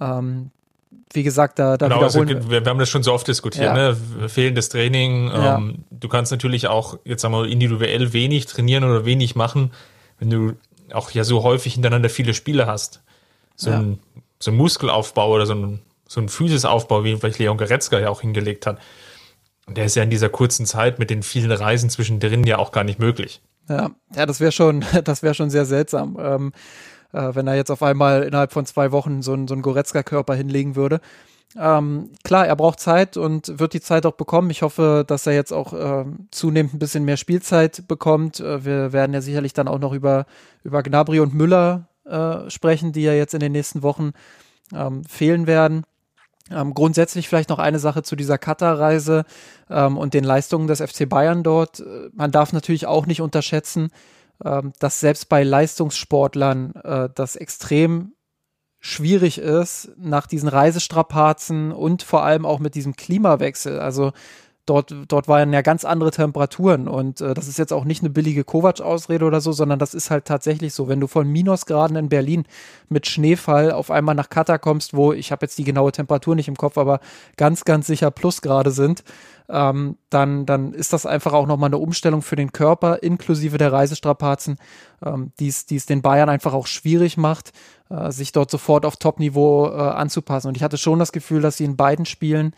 [0.00, 0.50] Ähm,
[1.12, 3.92] wie gesagt, da, da genau, also wir, wir, haben das schon so oft diskutiert, ja.
[3.92, 4.28] ne?
[4.28, 5.28] fehlendes Training.
[5.28, 5.56] Ja.
[5.56, 9.72] Ähm, du kannst natürlich auch jetzt sagen wir individuell wenig trainieren oder wenig machen,
[10.18, 10.52] wenn du
[10.92, 13.02] auch ja so häufig hintereinander viele Spiele hast.
[13.56, 13.78] So ja.
[13.78, 13.98] ein
[14.38, 18.20] so ein Muskelaufbau oder so ein, so ein Physisaufbau, wie vielleicht Leon Goretzka ja auch
[18.20, 18.78] hingelegt hat.
[19.66, 22.70] Und der ist ja in dieser kurzen Zeit mit den vielen Reisen zwischendrin ja auch
[22.70, 23.40] gar nicht möglich.
[23.68, 26.52] Ja, ja, das wäre schon, das wäre schon sehr seltsam, ähm,
[27.12, 30.34] äh, wenn er jetzt auf einmal innerhalb von zwei Wochen so ein, so ein Goretzka-Körper
[30.34, 31.00] hinlegen würde.
[31.58, 34.50] Ähm, klar, er braucht Zeit und wird die Zeit auch bekommen.
[34.50, 38.40] Ich hoffe, dass er jetzt auch äh, zunehmend ein bisschen mehr Spielzeit bekommt.
[38.40, 40.26] Äh, wir werden ja sicherlich dann auch noch über,
[40.64, 44.12] über Gnabry und Müller äh, sprechen, die ja jetzt in den nächsten Wochen
[44.74, 45.84] ähm, fehlen werden.
[46.50, 49.24] Ähm, grundsätzlich vielleicht noch eine Sache zu dieser Katar-Reise
[49.68, 51.80] ähm, und den Leistungen des FC Bayern dort.
[51.80, 53.90] Äh, man darf natürlich auch nicht unterschätzen,
[54.44, 58.12] ähm, dass selbst bei Leistungssportlern äh, das extrem
[58.78, 63.80] schwierig ist, nach diesen Reisestrapazen und vor allem auch mit diesem Klimawechsel.
[63.80, 64.12] Also
[64.66, 68.10] dort, dort waren ja ganz andere Temperaturen und äh, das ist jetzt auch nicht eine
[68.10, 70.88] billige Kovac-Ausrede oder so, sondern das ist halt tatsächlich so.
[70.88, 72.44] Wenn du von Minusgraden in Berlin
[72.88, 76.48] mit Schneefall auf einmal nach Katar kommst, wo ich habe jetzt die genaue Temperatur nicht
[76.48, 77.00] im Kopf, aber
[77.36, 79.04] ganz, ganz sicher Plusgrade sind,
[79.48, 83.72] ähm, dann, dann ist das einfach auch nochmal eine Umstellung für den Körper, inklusive der
[83.72, 84.56] Reisestrapazen,
[85.04, 87.52] ähm, die es den Bayern einfach auch schwierig macht,
[87.88, 90.48] äh, sich dort sofort auf Top-Niveau äh, anzupassen.
[90.48, 92.54] Und ich hatte schon das Gefühl, dass sie in beiden Spielen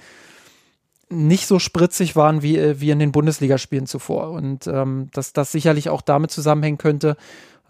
[1.11, 4.31] nicht so spritzig waren wie, äh, wie in den Bundesligaspielen zuvor.
[4.31, 7.17] Und ähm, dass das sicherlich auch damit zusammenhängen könnte,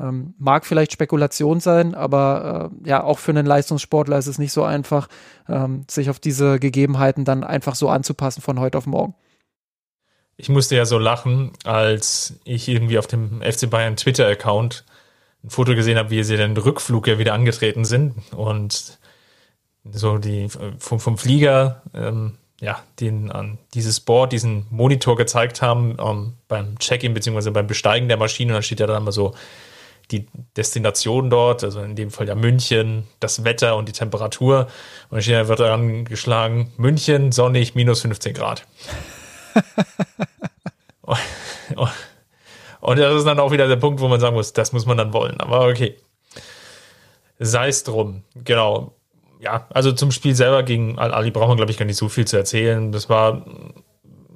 [0.01, 4.53] ähm, mag vielleicht Spekulation sein, aber äh, ja, auch für einen Leistungssportler ist es nicht
[4.53, 5.09] so einfach,
[5.49, 9.15] ähm, sich auf diese Gegebenheiten dann einfach so anzupassen von heute auf morgen.
[10.37, 14.85] Ich musste ja so lachen, als ich irgendwie auf dem FC Bayern Twitter-Account
[15.43, 18.99] ein Foto gesehen habe, wie sie den Rückflug ja wieder angetreten sind und
[19.91, 25.97] so die vom, vom Flieger ähm, ja, den an dieses Board, diesen Monitor gezeigt haben
[26.01, 28.53] ähm, beim Check-in beziehungsweise beim Besteigen der Maschine.
[28.53, 29.35] Und dann steht ja dann mal so
[30.11, 34.67] die Destination dort, also in dem Fall ja München, das Wetter und die Temperatur.
[35.11, 38.67] Und dann steht, wird daran geschlagen, München, sonnig, minus 15 Grad.
[42.81, 44.97] und das ist dann auch wieder der Punkt, wo man sagen muss, das muss man
[44.97, 45.41] dann wollen.
[45.41, 45.97] Aber okay.
[47.39, 48.25] Sei es drum.
[48.35, 48.98] Genau
[49.41, 52.27] ja, also zum Spiel selber gegen Al-Ali braucht man, glaube ich, gar nicht so viel
[52.27, 52.93] zu erzählen.
[52.93, 53.45] Das war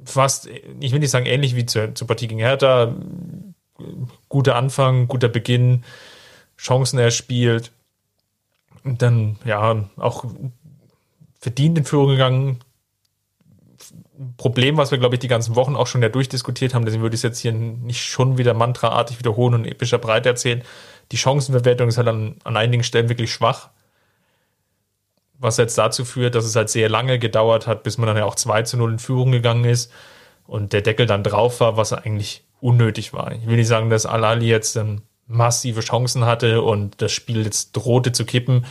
[0.04, 0.48] fast,
[0.80, 2.94] ich will nicht sagen ähnlich wie zur, zur Partie gegen Hertha.
[4.28, 5.84] Guter Anfang, guter Beginn,
[6.56, 7.72] Chancen erspielt.
[8.84, 10.24] Und dann, ja, auch
[11.40, 12.60] verdient in Führung gegangen.
[14.36, 17.14] Problem, was wir, glaube ich, die ganzen Wochen auch schon ja durchdiskutiert haben, deswegen würde
[17.14, 20.62] ich es jetzt hier nicht schon wieder mantraartig wiederholen und epischer Breite erzählen.
[21.10, 23.70] Die Chancenverwertung ist halt an, an einigen Stellen wirklich schwach
[25.42, 28.24] was jetzt dazu führt, dass es halt sehr lange gedauert hat, bis man dann ja
[28.24, 29.92] auch 2 zu 0 in Führung gegangen ist
[30.46, 33.32] und der Deckel dann drauf war, was eigentlich unnötig war.
[33.32, 37.72] Ich will nicht sagen, dass Al-Ali jetzt dann massive Chancen hatte und das Spiel jetzt
[37.72, 38.66] drohte zu kippen,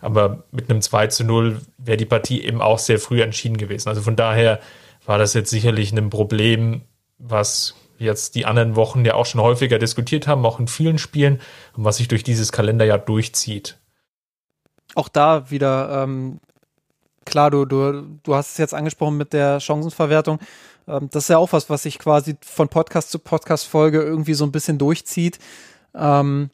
[0.00, 3.88] aber mit einem 2 zu 0 wäre die Partie eben auch sehr früh entschieden gewesen.
[3.88, 4.60] Also von daher
[5.04, 6.82] war das jetzt sicherlich ein Problem,
[7.18, 11.40] was jetzt die anderen Wochen ja auch schon häufiger diskutiert haben, auch in vielen Spielen
[11.76, 13.78] und was sich durch dieses Kalenderjahr durchzieht
[14.94, 16.40] auch da wieder, ähm,
[17.24, 20.38] klar, du, du, du hast es jetzt angesprochen mit der Chancenverwertung.
[20.88, 24.44] Ähm, das ist ja auch was, was sich quasi von Podcast zu Podcast-Folge irgendwie so
[24.44, 25.38] ein bisschen durchzieht.
[25.94, 26.50] Ähm,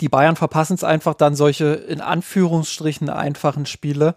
[0.00, 4.14] die Bayern verpassen es einfach dann solche in Anführungsstrichen einfachen Spiele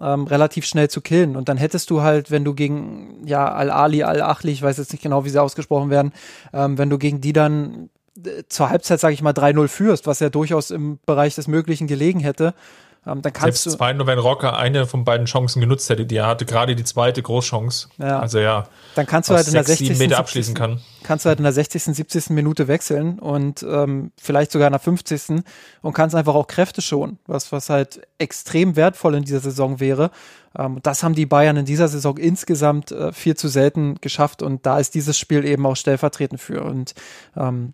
[0.00, 1.36] ähm, relativ schnell zu killen.
[1.36, 5.02] Und dann hättest du halt, wenn du gegen ja Al-Ali, Al-Achli, ich weiß jetzt nicht
[5.02, 6.12] genau, wie sie ausgesprochen werden,
[6.52, 7.90] ähm, wenn du gegen die dann
[8.24, 11.86] äh, zur Halbzeit, sage ich mal, 3-0 führst, was ja durchaus im Bereich des Möglichen
[11.86, 12.54] gelegen hätte,
[13.06, 13.70] ähm, dann kannst Selbst du.
[13.78, 16.84] Zwei, nur wenn Rocker eine von beiden Chancen genutzt hätte, die er hatte, gerade die
[16.84, 17.88] zweite Großchance.
[17.98, 18.18] Ja.
[18.18, 18.64] Also ja.
[18.94, 19.98] Dann kannst du halt in der 60.
[19.98, 20.80] Meter abschließen kann.
[21.02, 22.30] Kannst du halt in der 60., 70.
[22.30, 25.42] Minute wechseln und ähm, vielleicht sogar in der 50.
[25.80, 30.10] und kannst einfach auch Kräfte schonen, was, was halt extrem wertvoll in dieser Saison wäre.
[30.58, 34.66] Ähm, das haben die Bayern in dieser Saison insgesamt äh, viel zu selten geschafft und
[34.66, 36.62] da ist dieses Spiel eben auch stellvertretend für.
[36.64, 36.94] Und
[37.34, 37.72] ähm,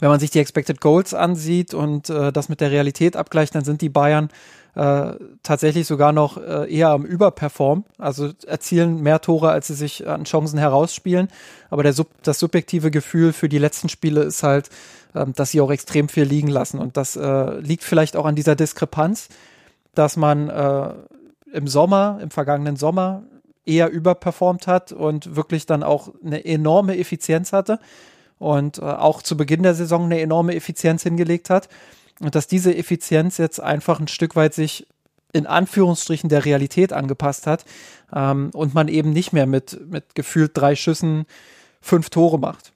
[0.00, 3.64] wenn man sich die Expected Goals ansieht und äh, das mit der Realität abgleicht, dann
[3.64, 4.30] sind die Bayern
[4.74, 10.08] äh, tatsächlich sogar noch äh, eher am Überperform, also erzielen mehr Tore, als sie sich
[10.08, 11.28] an Chancen herausspielen.
[11.68, 14.70] Aber der, das subjektive Gefühl für die letzten Spiele ist halt,
[15.14, 16.78] äh, dass sie auch extrem viel liegen lassen.
[16.78, 19.28] Und das äh, liegt vielleicht auch an dieser Diskrepanz,
[19.94, 20.94] dass man äh,
[21.52, 23.24] im Sommer, im vergangenen Sommer,
[23.66, 27.78] eher überperformt hat und wirklich dann auch eine enorme Effizienz hatte
[28.42, 31.68] und äh, auch zu Beginn der Saison eine enorme Effizienz hingelegt hat.
[32.20, 34.86] Und dass diese Effizienz jetzt einfach ein Stück weit sich
[35.32, 37.64] in Anführungsstrichen der Realität angepasst hat
[38.14, 41.24] ähm, und man eben nicht mehr mit, mit gefühlt drei Schüssen
[41.80, 42.72] fünf Tore macht,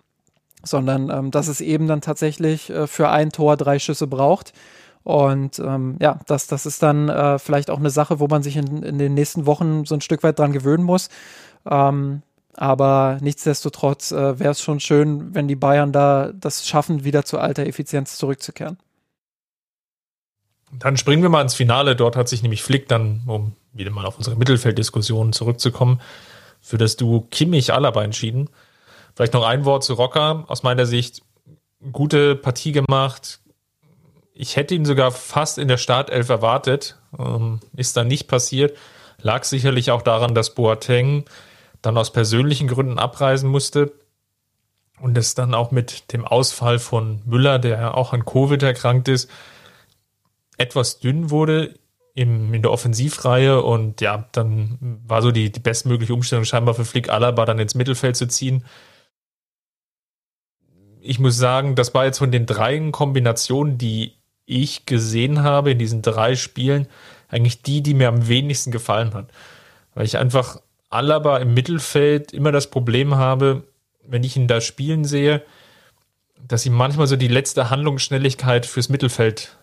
[0.62, 4.52] sondern ähm, dass es eben dann tatsächlich äh, für ein Tor drei Schüsse braucht.
[5.02, 8.56] Und ähm, ja, das, das ist dann äh, vielleicht auch eine Sache, wo man sich
[8.56, 11.10] in, in den nächsten Wochen so ein Stück weit dran gewöhnen muss.
[11.68, 12.22] Ähm,
[12.56, 17.38] aber nichtsdestotrotz äh, wäre es schon schön, wenn die Bayern da das schaffen, wieder zu
[17.38, 18.78] alter Effizienz zurückzukehren.
[20.72, 21.96] Dann springen wir mal ins Finale.
[21.96, 26.00] Dort hat sich nämlich Flick dann, um wieder mal auf unsere Mittelfelddiskussion zurückzukommen,
[26.60, 28.50] für das Duo Kimmich-Alaba entschieden.
[29.14, 30.44] Vielleicht noch ein Wort zu Rocker.
[30.48, 31.22] Aus meiner Sicht
[31.92, 33.40] gute Partie gemacht.
[34.34, 36.98] Ich hätte ihn sogar fast in der Startelf erwartet.
[37.18, 38.76] Ähm, ist dann nicht passiert.
[39.20, 41.24] Lag sicherlich auch daran, dass Boateng
[41.86, 43.92] dann aus persönlichen Gründen abreisen musste
[45.00, 49.30] und es dann auch mit dem Ausfall von Müller, der auch an Covid erkrankt ist,
[50.58, 51.78] etwas dünn wurde
[52.14, 56.84] im, in der Offensivreihe und ja, dann war so die, die bestmögliche Umstellung scheinbar für
[56.84, 58.64] Flick Alaba dann ins Mittelfeld zu ziehen.
[61.00, 65.78] Ich muss sagen, das war jetzt von den drei Kombinationen, die ich gesehen habe in
[65.78, 66.88] diesen drei Spielen,
[67.28, 69.30] eigentlich die, die mir am wenigsten gefallen hat.
[69.94, 73.64] Weil ich einfach Alaba im Mittelfeld immer das Problem habe,
[74.02, 75.42] wenn ich ihn da spielen sehe,
[76.40, 79.56] dass ihm manchmal so die letzte Handlungsschnelligkeit fürs Mittelfeld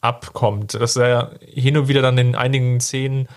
[0.00, 0.74] abkommt.
[0.74, 3.28] Dass er hin und wieder dann in einigen Szenen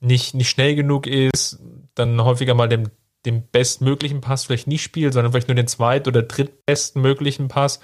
[0.00, 1.58] nicht, nicht schnell genug ist,
[1.94, 2.90] dann häufiger mal den,
[3.26, 7.80] den bestmöglichen Pass vielleicht nicht spielt, sondern vielleicht nur den zweit- oder drittbesten möglichen Pass,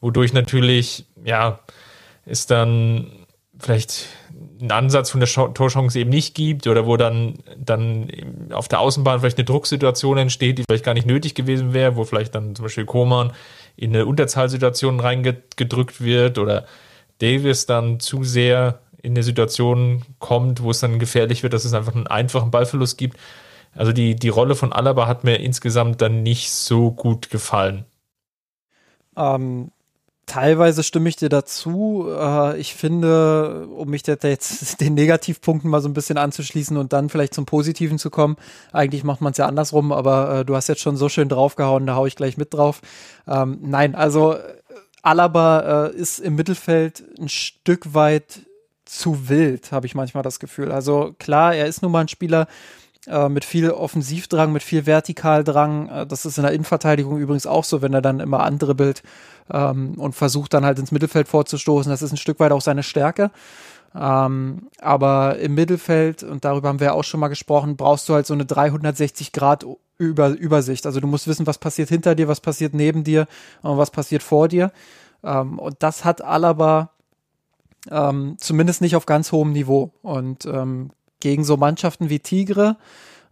[0.00, 1.60] wodurch natürlich, ja,
[2.24, 3.26] ist dann
[3.58, 4.06] vielleicht
[4.60, 8.10] einen Ansatz von der Torchance eben nicht gibt oder wo dann, dann
[8.52, 12.04] auf der Außenbahn vielleicht eine Drucksituation entsteht, die vielleicht gar nicht nötig gewesen wäre, wo
[12.04, 13.32] vielleicht dann zum Beispiel Koman
[13.76, 16.66] in eine Unterzahlsituation reingedrückt wird oder
[17.18, 21.72] Davis dann zu sehr in eine Situation kommt, wo es dann gefährlich wird, dass es
[21.72, 23.18] einfach einen einfachen Ballverlust gibt.
[23.74, 27.84] Also die, die Rolle von Alaba hat mir insgesamt dann nicht so gut gefallen.
[29.16, 29.70] Ähm,
[30.30, 32.06] teilweise stimme ich dir dazu.
[32.08, 37.08] Äh, ich finde, um mich jetzt den Negativpunkten mal so ein bisschen anzuschließen und dann
[37.08, 38.36] vielleicht zum Positiven zu kommen,
[38.72, 41.84] eigentlich macht man es ja andersrum, aber äh, du hast jetzt schon so schön draufgehauen,
[41.84, 42.80] da haue ich gleich mit drauf.
[43.26, 44.36] Ähm, nein, also
[45.02, 48.42] Alaba äh, ist im Mittelfeld ein Stück weit
[48.84, 50.70] zu wild, habe ich manchmal das Gefühl.
[50.70, 52.46] Also klar, er ist nun mal ein Spieler,
[53.06, 55.88] mit viel Offensivdrang, mit viel Vertikaldrang.
[55.88, 59.02] Äh, das ist in der Innenverteidigung übrigens auch so, wenn er dann immer andribbelt
[59.50, 61.90] ähm, und versucht dann halt ins Mittelfeld vorzustoßen.
[61.90, 63.30] Das ist ein Stück weit auch seine Stärke.
[63.94, 68.26] Ähm, aber im Mittelfeld, und darüber haben wir auch schon mal gesprochen, brauchst du halt
[68.26, 69.66] so eine 360 Grad
[69.98, 70.86] über, Übersicht.
[70.86, 73.26] Also du musst wissen, was passiert hinter dir, was passiert neben dir
[73.62, 74.72] und was passiert vor dir.
[75.24, 76.90] Ähm, und das hat Alaba
[77.90, 79.92] ähm, zumindest nicht auf ganz hohem Niveau.
[80.02, 82.76] Und ähm, gegen so Mannschaften wie Tigre,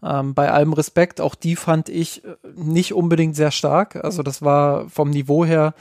[0.02, 3.96] ähm, bei allem Respekt, auch die fand ich äh, nicht unbedingt sehr stark.
[3.96, 5.74] Also das war vom Niveau her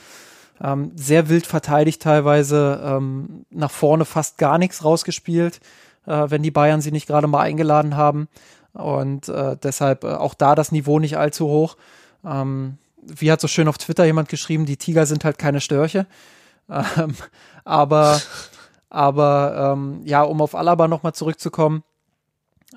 [0.62, 5.60] ähm, sehr wild verteidigt teilweise, ähm, nach vorne fast gar nichts rausgespielt,
[6.08, 8.28] äh, wenn die Bayern sie nicht gerade mal eingeladen haben.
[8.74, 11.78] Und äh, deshalb äh, auch da das Niveau nicht allzu hoch.
[12.26, 16.08] Ähm, wie hat so schön auf Twitter jemand geschrieben, die Tiger sind halt keine Störche.
[16.70, 17.14] Ähm,
[17.64, 18.20] aber
[18.90, 21.84] aber ähm, ja, um auf Alaba nochmal zurückzukommen,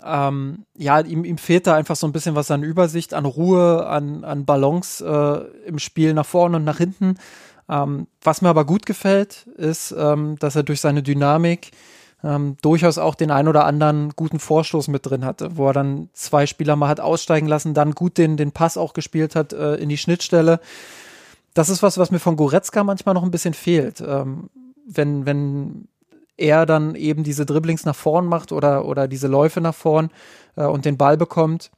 [0.05, 3.87] ähm, ja, ihm, ihm fehlt da einfach so ein bisschen was an Übersicht, an Ruhe,
[3.87, 7.17] an, an Balance äh, im Spiel nach vorne und nach hinten.
[7.69, 11.71] Ähm, was mir aber gut gefällt, ist, ähm, dass er durch seine Dynamik
[12.23, 16.11] ähm, durchaus auch den ein oder anderen guten Vorstoß mit drin hatte, wo er dann
[16.13, 19.77] zwei Spieler mal hat aussteigen lassen, dann gut den, den Pass auch gespielt hat äh,
[19.77, 20.61] in die Schnittstelle.
[21.55, 24.01] Das ist was, was mir von Goretzka manchmal noch ein bisschen fehlt.
[24.01, 24.51] Ähm,
[24.87, 25.89] wenn, wenn
[26.41, 30.11] er dann eben diese Dribblings nach vorn macht oder, oder diese Läufe nach vorn
[30.57, 31.71] äh, und den Ball bekommt,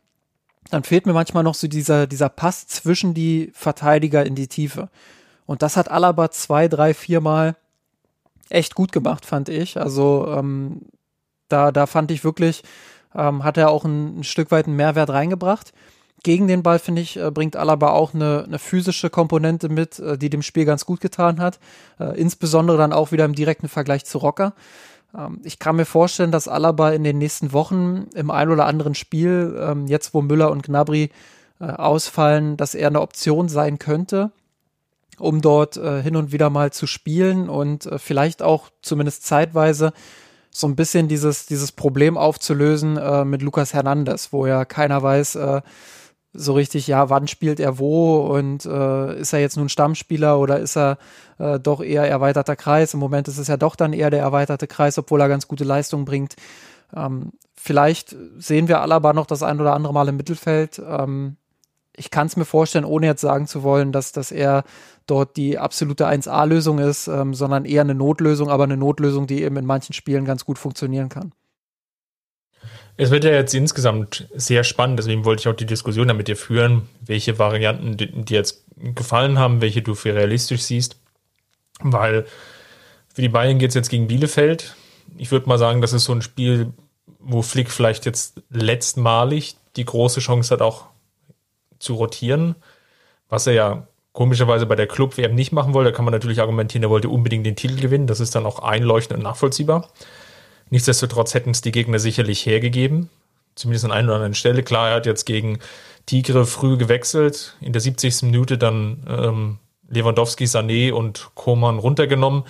[0.70, 4.88] dann fehlt mir manchmal noch so dieser, dieser Pass zwischen die Verteidiger in die Tiefe.
[5.44, 7.56] Und das hat Alaba zwei, drei, vier Mal
[8.48, 9.78] echt gut gemacht, fand ich.
[9.78, 10.82] Also ähm,
[11.48, 12.62] da, da fand ich wirklich,
[13.14, 15.72] ähm, hat er auch ein, ein Stück weit einen Mehrwert reingebracht
[16.22, 20.16] gegen den Ball, finde ich, äh, bringt Alaba auch eine, eine physische Komponente mit, äh,
[20.16, 21.58] die dem Spiel ganz gut getan hat.
[21.98, 24.54] Äh, insbesondere dann auch wieder im direkten Vergleich zu Rocker.
[25.16, 28.94] Ähm, ich kann mir vorstellen, dass Alaba in den nächsten Wochen im ein oder anderen
[28.94, 31.10] Spiel, ähm, jetzt wo Müller und Gnabry
[31.58, 34.32] ausfallen, dass er eine Option sein könnte,
[35.20, 39.92] um dort hin und wieder mal zu spielen und vielleicht auch zumindest zeitweise
[40.50, 42.98] so ein bisschen dieses, dieses Problem aufzulösen
[43.30, 45.38] mit Lukas Hernandez, wo ja keiner weiß,
[46.34, 50.58] so richtig, ja, wann spielt er wo und äh, ist er jetzt nun Stammspieler oder
[50.58, 50.98] ist er
[51.38, 52.94] äh, doch eher erweiterter Kreis?
[52.94, 55.64] Im Moment ist es ja doch dann eher der erweiterte Kreis, obwohl er ganz gute
[55.64, 56.36] Leistungen bringt.
[56.94, 60.80] Ähm, vielleicht sehen wir Alaba noch das ein oder andere Mal im Mittelfeld.
[60.86, 61.36] Ähm,
[61.94, 64.64] ich kann es mir vorstellen, ohne jetzt sagen zu wollen, dass, dass er
[65.06, 69.56] dort die absolute 1A-Lösung ist, ähm, sondern eher eine Notlösung, aber eine Notlösung, die eben
[69.56, 71.32] in manchen Spielen ganz gut funktionieren kann.
[72.96, 76.36] Es wird ja jetzt insgesamt sehr spannend, deswegen wollte ich auch die Diskussion damit dir
[76.36, 80.96] führen, welche Varianten dir jetzt gefallen haben, welche du für realistisch siehst.
[81.80, 82.26] Weil
[83.12, 84.76] für die Bayern geht es jetzt gegen Bielefeld.
[85.16, 86.72] Ich würde mal sagen, das ist so ein Spiel,
[87.18, 90.86] wo Flick vielleicht jetzt letztmalig die große Chance hat, auch
[91.78, 92.56] zu rotieren,
[93.28, 95.90] was er ja komischerweise bei der Club-WM nicht machen wollte.
[95.90, 98.06] Da kann man natürlich argumentieren, er wollte unbedingt den Titel gewinnen.
[98.06, 99.88] Das ist dann auch einleuchtend und nachvollziehbar.
[100.72, 103.10] Nichtsdestotrotz hätten es die Gegner sicherlich hergegeben.
[103.54, 104.62] Zumindest an einer oder anderen Stelle.
[104.62, 105.58] Klar, er hat jetzt gegen
[106.06, 107.58] Tigre früh gewechselt.
[107.60, 108.22] In der 70.
[108.22, 109.58] Minute dann ähm,
[109.90, 112.44] Lewandowski, Sané und Koman runtergenommen.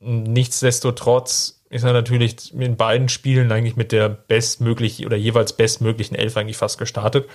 [0.00, 6.38] Nichtsdestotrotz ist er natürlich in beiden Spielen eigentlich mit der bestmöglichen oder jeweils bestmöglichen Elf
[6.38, 7.28] eigentlich fast gestartet.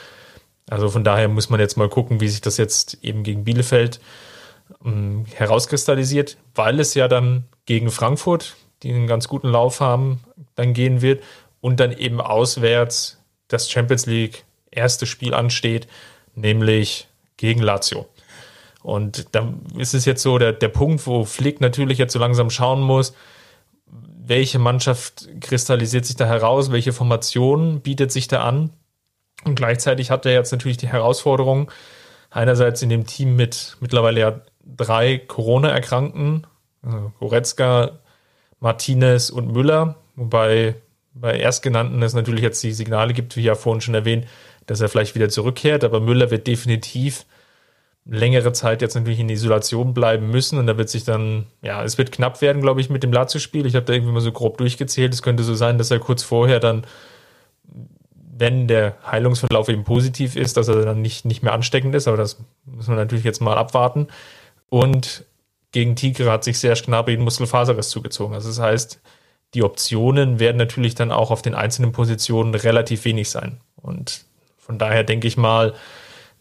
[0.68, 4.00] Also von daher muss man jetzt mal gucken, wie sich das jetzt eben gegen Bielefeld
[4.84, 10.22] ähm, herauskristallisiert, weil es ja dann gegen Frankfurt die einen ganz guten Lauf haben,
[10.56, 11.24] dann gehen wird
[11.60, 15.88] und dann eben auswärts das Champions League erste Spiel ansteht,
[16.36, 18.08] nämlich gegen Lazio.
[18.82, 22.50] Und dann ist es jetzt so der, der Punkt, wo Flick natürlich jetzt so langsam
[22.50, 23.13] schauen muss,
[23.86, 28.72] welche Mannschaft kristallisiert sich da heraus, welche Formation bietet sich da an.
[29.44, 31.72] Und gleichzeitig hat er jetzt natürlich die Herausforderung,
[32.30, 36.48] einerseits in dem Team mit mittlerweile ja drei Corona-Erkrankten,
[36.82, 38.00] also Goretzka,
[38.62, 40.76] Martinez und Müller, wobei
[41.13, 44.26] bei Erstgenannten es natürlich jetzt die Signale gibt, wie ja vorhin schon erwähnt,
[44.67, 47.26] dass er vielleicht wieder zurückkehrt, aber Müller wird definitiv
[48.06, 51.97] längere Zeit jetzt natürlich in Isolation bleiben müssen und da wird sich dann, ja, es
[51.97, 53.65] wird knapp werden, glaube ich, mit dem Lazio-Spiel.
[53.65, 55.13] Ich habe da irgendwie mal so grob durchgezählt.
[55.13, 56.84] Es könnte so sein, dass er kurz vorher dann,
[58.38, 62.17] wenn der Heilungsverlauf eben positiv ist, dass er dann nicht, nicht mehr ansteckend ist, aber
[62.17, 64.08] das müssen wir natürlich jetzt mal abwarten.
[64.69, 65.26] Und
[65.72, 68.34] gegen Tigre hat sich Serge Gnabry den Muskelfaserriss zugezogen.
[68.34, 69.02] Also das heißt,
[69.54, 73.60] die Optionen werden natürlich dann auch auf den einzelnen Positionen relativ wenig sein.
[73.76, 74.26] Und
[74.58, 75.74] von daher denke ich mal,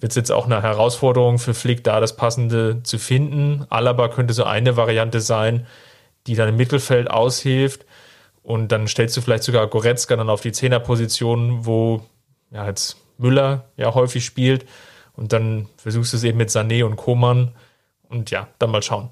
[0.01, 3.67] wird es jetzt auch eine Herausforderung für Flick, da das Passende zu finden.
[3.69, 5.67] Alaba könnte so eine Variante sein,
[6.27, 7.85] die dann im Mittelfeld aushilft.
[8.43, 12.03] Und dann stellst du vielleicht sogar Goretzka dann auf die Zehnerposition, wo
[12.51, 14.65] ja jetzt Müller ja häufig spielt.
[15.13, 17.55] Und dann versuchst du es eben mit Sané und Koman.
[18.09, 19.11] Und ja, dann mal schauen.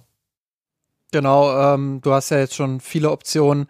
[1.13, 3.67] Genau, ähm, du hast ja jetzt schon viele Optionen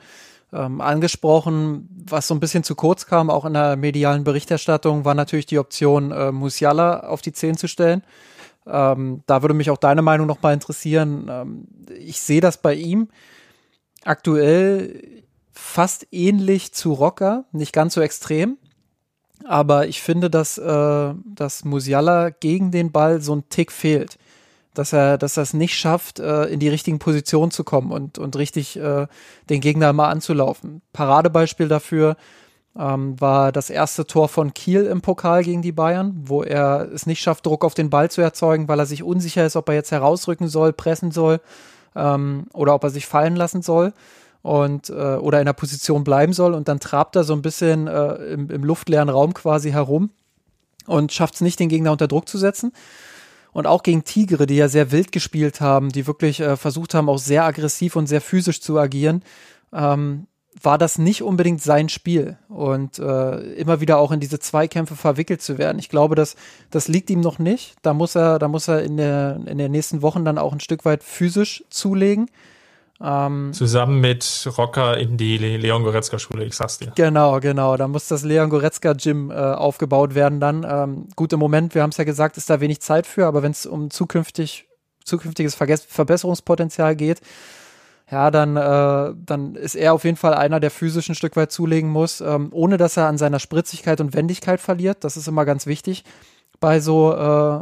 [0.53, 1.89] ähm, angesprochen.
[2.09, 5.59] Was so ein bisschen zu kurz kam, auch in der medialen Berichterstattung, war natürlich die
[5.59, 8.03] Option, äh, Musiala auf die 10 zu stellen.
[8.67, 11.29] Ähm, da würde mich auch deine Meinung noch mal interessieren.
[11.31, 13.09] Ähm, ich sehe das bei ihm
[14.05, 15.23] aktuell
[15.53, 18.59] fast ähnlich zu Rocker, nicht ganz so extrem.
[19.45, 24.19] Aber ich finde, dass, äh, dass Musiala gegen den Ball so ein Tick fehlt
[24.79, 28.19] dass er, dass er es nicht schafft, äh, in die richtigen Positionen zu kommen und,
[28.19, 29.07] und richtig äh,
[29.51, 30.83] den Gegner mal anzulaufen.
[30.93, 32.17] Paradebeispiel dafür
[32.79, 37.07] ähm, war das erste Tor von Kiel im Pokal gegen die Bayern, wo er es
[37.07, 39.75] nicht schafft, Druck auf den Ball zu erzeugen, weil er sich unsicher ist, ob er
[39.75, 41.41] jetzt herausrücken soll, pressen soll
[41.97, 43.93] ähm, oder ob er sich fallen lassen soll
[44.43, 47.89] und äh, oder in der Position bleiben soll und dann trabt er so ein bisschen
[47.89, 50.11] äh, im, im luftleeren Raum quasi herum
[50.87, 52.73] und schafft es nicht, den Gegner unter Druck zu setzen.
[53.53, 57.09] Und auch gegen Tigre, die ja sehr wild gespielt haben, die wirklich äh, versucht haben,
[57.09, 59.23] auch sehr aggressiv und sehr physisch zu agieren,
[59.73, 60.27] ähm,
[60.61, 65.43] war das nicht unbedingt sein Spiel und äh, immer wieder auch in diese Zweikämpfe verwickelt
[65.43, 65.79] zu werden.
[65.79, 66.37] Ich glaube, dass
[66.71, 67.77] das liegt ihm noch nicht.
[67.83, 70.61] Da muss er, da muss er in der in den nächsten Wochen dann auch ein
[70.61, 72.31] Stück weit physisch zulegen.
[73.01, 76.93] Ähm, Zusammen mit Rocker in die Leon Goretzka Schule, ich sag's dir.
[76.97, 77.77] Genau, genau.
[77.77, 80.67] Da muss das Leon Goretzka Gym äh, aufgebaut werden dann.
[80.69, 83.43] Ähm, gut, im Moment, wir haben es ja gesagt, ist da wenig Zeit für, aber
[83.43, 84.67] wenn es um zukünftig,
[85.05, 87.21] zukünftiges Verges Verbesserungspotenzial geht,
[88.11, 91.53] ja, dann, äh, dann ist er auf jeden Fall einer, der physisch ein Stück weit
[91.53, 95.05] zulegen muss, ähm, ohne dass er an seiner Spritzigkeit und Wendigkeit verliert.
[95.05, 96.05] Das ist immer ganz wichtig
[96.61, 97.61] bei so äh,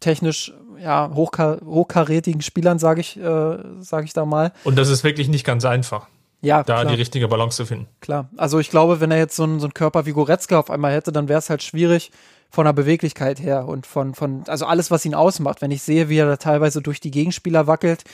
[0.00, 4.52] technisch ja, hochkar hochkarätigen Spielern, sage ich, äh, sag ich da mal.
[4.64, 6.06] Und das ist wirklich nicht ganz einfach.
[6.42, 6.86] Ja, da klar.
[6.86, 7.88] die richtige Balance zu finden.
[8.00, 8.28] Klar.
[8.36, 10.92] Also ich glaube, wenn er jetzt so einen, so einen Körper wie Goretzka auf einmal
[10.92, 12.10] hätte, dann wäre es halt schwierig
[12.50, 15.62] von der Beweglichkeit her und von, von, also alles, was ihn ausmacht.
[15.62, 18.04] Wenn ich sehe, wie er da teilweise durch die Gegenspieler wackelt,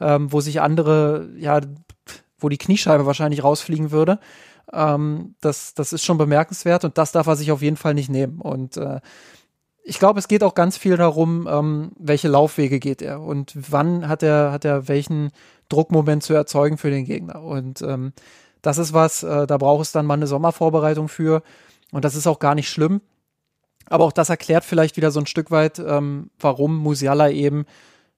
[0.00, 1.60] ähm, wo sich andere, ja,
[2.38, 4.18] wo die Kniescheibe wahrscheinlich rausfliegen würde,
[4.72, 8.08] ähm, das, das ist schon bemerkenswert und das darf er sich auf jeden Fall nicht
[8.08, 8.40] nehmen.
[8.40, 9.00] Und äh,
[9.84, 14.08] ich glaube, es geht auch ganz viel darum, ähm, welche Laufwege geht er und wann
[14.08, 15.32] hat er, hat er welchen
[15.68, 17.42] Druckmoment zu erzeugen für den Gegner.
[17.42, 18.12] Und ähm,
[18.60, 21.42] das ist was, äh, da braucht es dann mal eine Sommervorbereitung für.
[21.90, 23.00] Und das ist auch gar nicht schlimm.
[23.86, 27.66] Aber auch das erklärt vielleicht wieder so ein Stück weit, ähm, warum Musiala eben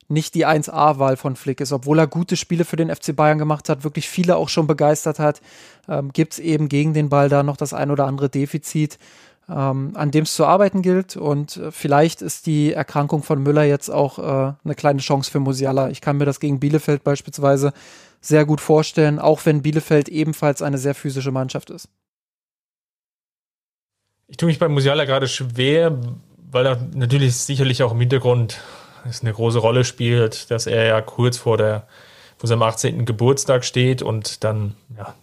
[0.08, 1.72] nicht die 1A-Wahl von Flick ist.
[1.72, 5.18] Obwohl er gute Spiele für den FC Bayern gemacht hat, wirklich viele auch schon begeistert
[5.18, 5.40] hat,
[5.88, 8.98] ähm, gibt es eben gegen den Ball da noch das ein oder andere Defizit
[9.48, 11.16] ähm, an dem es zu arbeiten gilt.
[11.16, 15.40] Und äh, vielleicht ist die Erkrankung von Müller jetzt auch äh, eine kleine Chance für
[15.40, 15.90] Musiala.
[15.90, 17.72] Ich kann mir das gegen Bielefeld beispielsweise
[18.20, 21.88] sehr gut vorstellen, auch wenn Bielefeld ebenfalls eine sehr physische Mannschaft ist.
[24.28, 25.98] Ich tue mich bei Musiala gerade schwer,
[26.50, 28.60] weil er natürlich sicherlich auch im Hintergrund
[29.20, 31.86] eine große Rolle spielt, dass er ja kurz vor der
[32.36, 33.04] vor seinem 18.
[33.04, 35.14] Geburtstag steht und dann ja,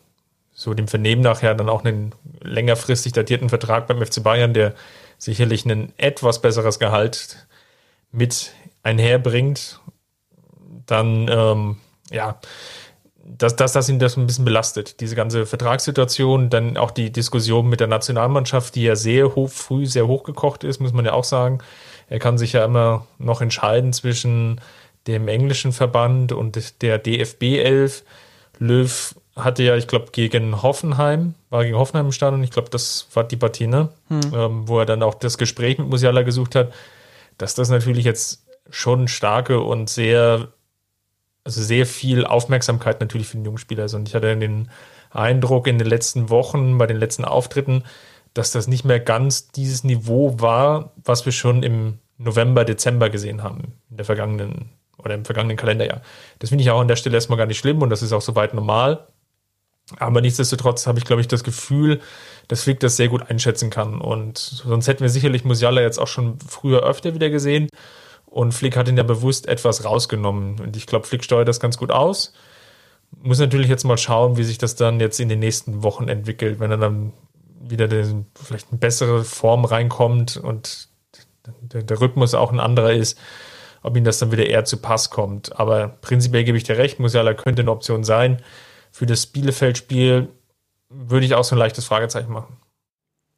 [0.62, 4.76] so dem Vernehmen nachher dann auch einen längerfristig datierten Vertrag beim FC Bayern, der
[5.18, 7.48] sicherlich ein etwas besseres Gehalt
[8.12, 8.52] mit
[8.84, 9.80] einherbringt,
[10.86, 11.78] dann ähm,
[12.12, 12.40] ja,
[13.26, 17.68] dass, dass das ihn das ein bisschen belastet, diese ganze Vertragssituation, dann auch die Diskussion
[17.68, 21.24] mit der Nationalmannschaft, die ja sehr hoch, früh sehr hochgekocht ist, muss man ja auch
[21.24, 21.58] sagen.
[22.08, 24.62] Er kann sich ja immer noch entscheiden zwischen
[25.08, 28.04] dem englischen Verband und der DFB 11.
[28.60, 33.08] Löw hatte ja, ich glaube, gegen Hoffenheim, war gegen Hoffenheim im Stadion, ich glaube, das
[33.14, 33.90] war die Partie, ne?
[34.08, 34.22] Hm.
[34.34, 36.72] Ähm, wo er dann auch das Gespräch mit Musiala gesucht hat,
[37.38, 40.50] dass das natürlich jetzt schon starke und sehr,
[41.44, 43.94] also sehr viel Aufmerksamkeit natürlich für den Jungspieler ist.
[43.94, 44.70] Und ich hatte den
[45.10, 47.84] Eindruck in den letzten Wochen, bei den letzten Auftritten,
[48.34, 53.44] dass das nicht mehr ganz dieses Niveau war, was wir schon im November, Dezember gesehen
[53.44, 56.02] haben, in der vergangenen oder im vergangenen Kalenderjahr.
[56.40, 58.22] Das finde ich auch an der Stelle erstmal gar nicht schlimm und das ist auch
[58.22, 59.08] soweit normal.
[60.00, 62.00] Aber nichtsdestotrotz habe ich, glaube ich, das Gefühl,
[62.48, 64.02] dass Flick das sehr gut einschätzen kann.
[64.02, 67.70] Und sonst hätten wir sicherlich Musiala jetzt auch schon früher öfter wieder gesehen.
[68.26, 70.60] Und Flick hat ihn ja bewusst etwas rausgenommen.
[70.60, 72.34] Und ich glaube, Flick steuert das ganz gut aus.
[73.22, 76.60] Muss natürlich jetzt mal schauen, wie sich das dann jetzt in den nächsten Wochen entwickelt,
[76.60, 77.12] wenn er dann
[77.60, 80.88] wieder den, vielleicht eine bessere Form reinkommt und
[81.74, 83.20] der, der Rhythmus auch ein anderer ist,
[83.84, 85.60] ob ihm das dann wieder eher zu Pass kommt.
[85.60, 88.42] Aber prinzipiell gebe ich dir recht, Musiala könnte eine Option sein
[88.92, 90.30] für das Bielefeld-Spiel
[90.90, 92.58] würde ich auch so ein leichtes Fragezeichen machen.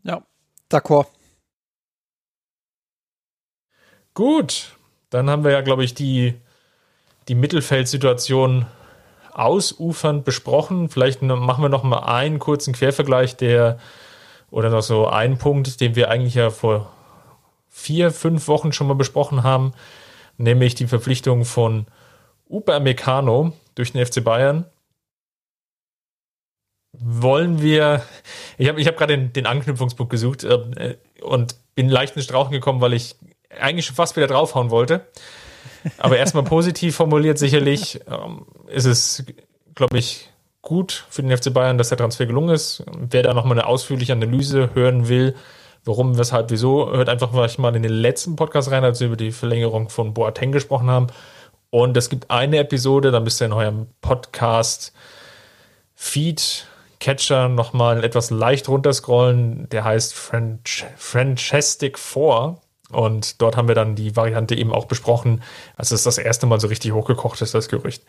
[0.03, 0.23] Ja,
[0.69, 1.07] d'accord.
[4.13, 4.75] Gut,
[5.09, 6.35] dann haben wir ja, glaube ich, die,
[7.27, 8.65] die Mittelfeldsituation
[9.31, 10.89] ausufernd besprochen.
[10.89, 13.79] Vielleicht machen wir noch mal einen kurzen Quervergleich, der
[14.51, 16.91] oder noch so einen Punkt, den wir eigentlich ja vor
[17.69, 19.73] vier, fünf Wochen schon mal besprochen haben,
[20.37, 21.87] nämlich die Verpflichtung von
[22.47, 24.65] Upamecano durch den FC Bayern
[26.93, 28.03] wollen wir,
[28.57, 32.51] ich habe ich hab gerade den, den Anknüpfungspunkt gesucht äh, und bin leicht ins Strauchen
[32.51, 33.15] gekommen, weil ich
[33.59, 35.05] eigentlich schon fast wieder draufhauen wollte.
[35.97, 39.25] Aber erstmal positiv formuliert, sicherlich ähm, ist es,
[39.75, 40.29] glaube ich,
[40.61, 42.83] gut für den FC Bayern, dass der Transfer gelungen ist.
[42.97, 45.35] Wer da nochmal eine ausführliche Analyse hören will,
[45.83, 49.31] warum, weshalb, wieso, hört einfach mal in den letzten Podcast rein, als wir über die
[49.31, 51.07] Verlängerung von Boateng gesprochen haben.
[51.69, 54.93] Und es gibt eine Episode, da müsst ihr in eurem Podcast
[55.95, 56.67] Feed
[57.03, 59.67] Catcher nochmal etwas leicht runterscrollen.
[59.69, 62.57] Der heißt French, Francestic 4.
[62.91, 65.43] Und dort haben wir dann die Variante eben auch besprochen,
[65.75, 68.03] als es das erste Mal so richtig hochgekocht ist, das Gerücht.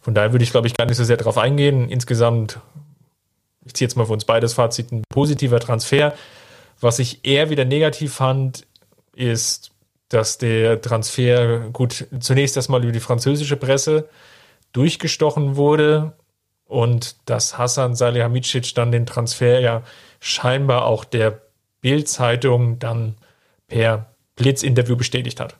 [0.00, 1.88] Von daher würde ich, glaube ich, gar nicht so sehr darauf eingehen.
[1.88, 2.58] Insgesamt,
[3.64, 6.12] ich ziehe jetzt mal für uns beides Fazit, ein positiver Transfer.
[6.80, 8.66] Was ich eher wieder negativ fand,
[9.14, 9.70] ist,
[10.08, 14.08] dass der Transfer gut zunächst erstmal über die französische Presse
[14.72, 16.14] durchgestochen wurde
[16.70, 19.82] und dass Hassan Salihamidzic dann den Transfer ja
[20.20, 21.40] scheinbar auch der
[21.80, 23.16] Bild-Zeitung dann
[23.68, 24.06] per
[24.36, 25.56] Blitzinterview bestätigt hat.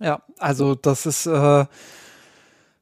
[0.00, 1.64] Ja, also das ist, äh,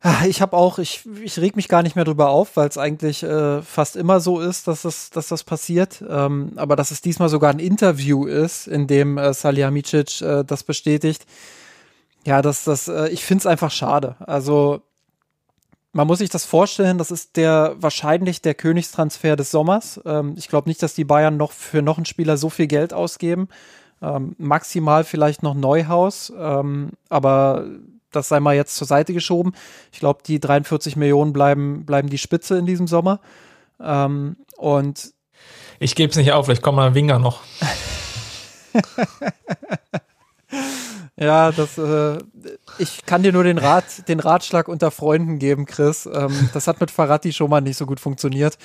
[0.09, 2.79] Ah, ich habe auch, ich, ich reg mich gar nicht mehr drüber auf, weil es
[2.79, 6.05] eigentlich äh, fast immer so ist, dass das, dass das passiert.
[6.09, 10.63] Ähm, aber dass es diesmal sogar ein Interview ist, in dem äh, Salihamidzic äh, das
[10.63, 11.27] bestätigt.
[12.25, 14.15] Ja, das, das, äh, ich finde es einfach schade.
[14.21, 14.83] Also
[15.97, 19.99] man muss sich das vorstellen, das ist der wahrscheinlich der Königstransfer des Sommers.
[20.05, 22.93] Ähm, ich glaube nicht, dass die Bayern noch für noch einen Spieler so viel Geld
[22.93, 23.49] ausgeben.
[24.03, 27.65] Ähm, maximal vielleicht noch Neuhaus, ähm, aber
[28.13, 29.55] das sei mal jetzt zur Seite geschoben.
[29.91, 33.21] Ich glaube, die 43 Millionen bleiben, bleiben die Spitze in diesem Sommer.
[33.81, 35.15] Ähm, und
[35.79, 37.41] ich gebe es nicht auf, vielleicht kommt mal ein Winger noch.
[41.19, 42.19] Ja, das, äh,
[42.79, 46.05] ich kann dir nur den Rat, den Ratschlag unter Freunden geben, Chris.
[46.05, 48.59] Ähm, das hat mit Faratti schon mal nicht so gut funktioniert.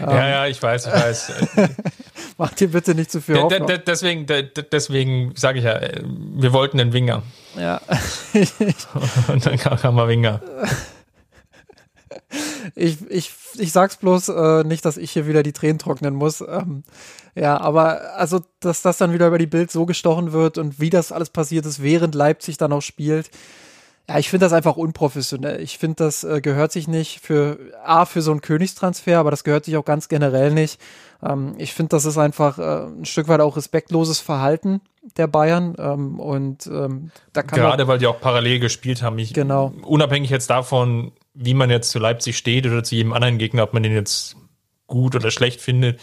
[0.00, 1.32] Ähm, ja, ja, ich weiß, ich weiß.
[2.38, 3.68] Mach dir bitte nicht zu viel Hoffnung.
[3.84, 4.26] deswegen,
[4.70, 7.22] deswegen sage ich ja, wir wollten den Winger.
[7.58, 7.80] Ja.
[9.28, 10.40] Und dann kam mal Winger.
[12.74, 16.40] Ich, ich, ich sag's bloß äh, nicht, dass ich hier wieder die Tränen trocknen muss.
[16.40, 16.82] Ähm,
[17.34, 20.90] ja, aber also, dass das dann wieder über die Bild so gestochen wird und wie
[20.90, 23.30] das alles passiert ist, während Leipzig dann auch spielt.
[24.08, 25.60] Ja, ich finde das einfach unprofessionell.
[25.60, 29.42] Ich finde, das äh, gehört sich nicht für A, für so einen Königstransfer, aber das
[29.42, 30.80] gehört sich auch ganz generell nicht.
[31.22, 34.80] Ähm, ich finde, das ist einfach äh, ein Stück weit auch respektloses Verhalten
[35.16, 35.74] der Bayern.
[35.78, 39.18] Ähm, und ähm, da kann Gerade weil die auch parallel gespielt haben.
[39.18, 39.72] Ich, genau.
[39.82, 43.72] Unabhängig jetzt davon, wie man jetzt zu Leipzig steht oder zu jedem anderen Gegner, ob
[43.72, 44.36] man den jetzt
[44.86, 46.00] gut oder schlecht findet,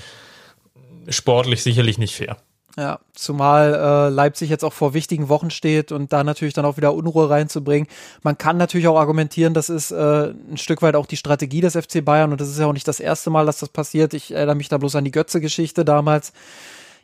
[1.10, 2.38] sportlich sicherlich nicht fair.
[2.76, 6.78] Ja, zumal äh, Leipzig jetzt auch vor wichtigen Wochen steht und da natürlich dann auch
[6.78, 7.88] wieder Unruhe reinzubringen.
[8.24, 11.76] Man kann natürlich auch argumentieren, das ist äh, ein Stück weit auch die Strategie des
[11.76, 14.16] FC Bayern und das ist ja auch nicht das erste Mal, dass das passiert.
[14.16, 16.34] Ich erinnere mich da bloß an die Götze-Geschichte damals.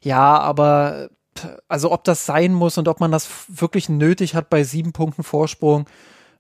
[0.01, 1.09] Ja, aber
[1.67, 5.23] also ob das sein muss und ob man das wirklich nötig hat bei sieben Punkten
[5.23, 5.85] Vorsprung.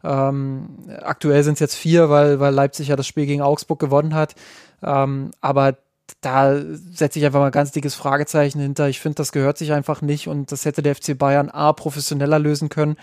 [0.03, 4.13] Ähm, aktuell sind es jetzt vier, weil, weil Leipzig ja das Spiel gegen Augsburg gewonnen
[4.13, 4.35] hat.
[4.81, 5.77] Ähm, aber
[6.21, 8.89] da setze ich einfach mal ein ganz dickes Fragezeichen hinter.
[8.89, 12.39] Ich finde, das gehört sich einfach nicht und das hätte der FC Bayern A professioneller
[12.39, 12.97] lösen können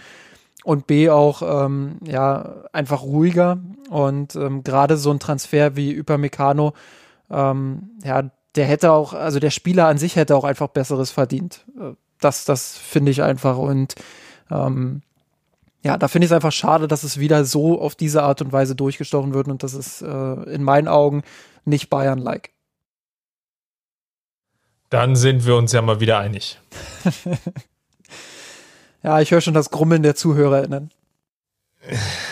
[0.64, 6.72] und B auch ähm, ja einfach ruhiger und ähm, gerade so ein Transfer wie Upamecano
[7.30, 11.64] ähm, ja der hätte auch also der Spieler an sich hätte auch einfach besseres verdient
[11.78, 13.94] äh, das das finde ich einfach und
[14.50, 15.02] ähm,
[15.86, 18.52] ja, da finde ich es einfach schade, dass es wieder so auf diese Art und
[18.52, 21.22] Weise durchgestochen wird und das ist äh, in meinen Augen
[21.64, 22.50] nicht Bayern-like.
[24.90, 26.58] Dann sind wir uns ja mal wieder einig.
[29.04, 30.90] ja, ich höre schon das Grummeln der ZuhörerInnen.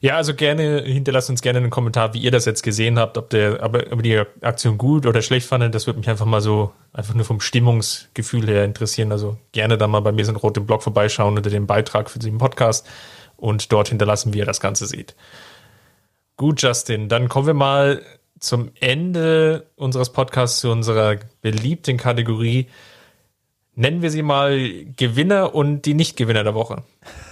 [0.00, 3.30] Ja, also gerne, hinterlasst uns gerne einen Kommentar, wie ihr das jetzt gesehen habt, ob
[3.30, 5.74] der, aber ob die Aktion gut oder schlecht fandet.
[5.74, 9.12] Das würde mich einfach mal so, einfach nur vom Stimmungsgefühl her interessieren.
[9.12, 12.18] Also gerne dann mal bei mir so ein roten Blog vorbeischauen unter dem Beitrag für
[12.18, 12.86] diesen Podcast
[13.36, 15.14] und dort hinterlassen, wie ihr das Ganze seht.
[16.36, 18.02] Gut, Justin, dann kommen wir mal
[18.38, 22.66] zum Ende unseres Podcasts zu unserer beliebten Kategorie.
[23.78, 24.58] Nennen wir sie mal
[24.96, 26.82] Gewinner und die Nicht-Gewinner der Woche.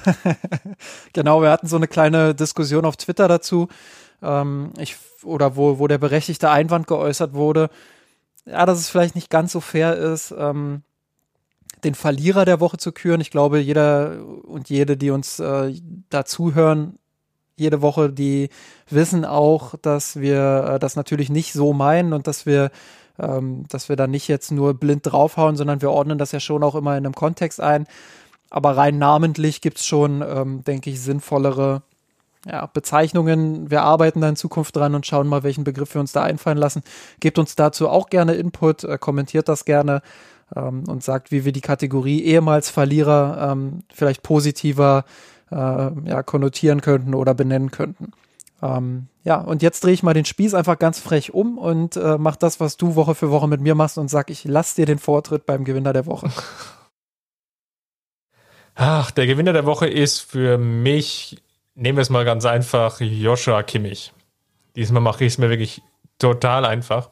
[1.14, 3.68] genau, wir hatten so eine kleine Diskussion auf Twitter dazu.
[4.22, 7.70] Ähm, ich, oder wo, wo der berechtigte Einwand geäußert wurde,
[8.45, 10.82] ja, dass es vielleicht nicht ganz so fair ist, ähm,
[11.82, 13.22] den Verlierer der Woche zu küren.
[13.22, 15.74] Ich glaube, jeder und jede, die uns äh,
[16.11, 16.99] da zuhören,
[17.57, 18.51] jede Woche, die
[18.90, 22.70] wissen auch, dass wir äh, das natürlich nicht so meinen und dass wir,
[23.18, 26.62] ähm, dass wir da nicht jetzt nur blind draufhauen, sondern wir ordnen das ja schon
[26.62, 27.86] auch immer in einem Kontext ein.
[28.50, 31.82] Aber rein namentlich gibt's schon, ähm, denke ich, sinnvollere
[32.46, 33.70] ja, Bezeichnungen.
[33.70, 36.58] Wir arbeiten da in Zukunft dran und schauen mal, welchen Begriff wir uns da einfallen
[36.58, 36.82] lassen.
[37.20, 40.02] Gebt uns dazu auch gerne Input, äh, kommentiert das gerne
[40.54, 45.04] ähm, und sagt, wie wir die Kategorie ehemals Verlierer ähm, vielleicht positiver
[45.50, 48.12] äh, ja, konnotieren könnten oder benennen könnten.
[48.64, 52.16] Ähm, ja, und jetzt drehe ich mal den Spieß einfach ganz frech um und äh,
[52.18, 54.86] mach das, was du Woche für Woche mit mir machst und sag, ich lass dir
[54.86, 56.30] den Vortritt beim Gewinner der Woche.
[58.76, 61.40] Ach, der Gewinner der Woche ist für mich,
[61.76, 64.12] nehmen wir es mal ganz einfach, Joshua Kimmich.
[64.74, 65.80] Diesmal mache ich es mir wirklich
[66.18, 67.10] total einfach.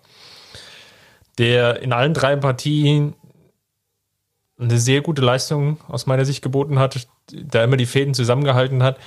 [1.38, 3.14] Der in allen drei Partien
[4.59, 8.98] eine sehr gute Leistung aus meiner Sicht geboten hat, da immer die Fäden zusammengehalten hat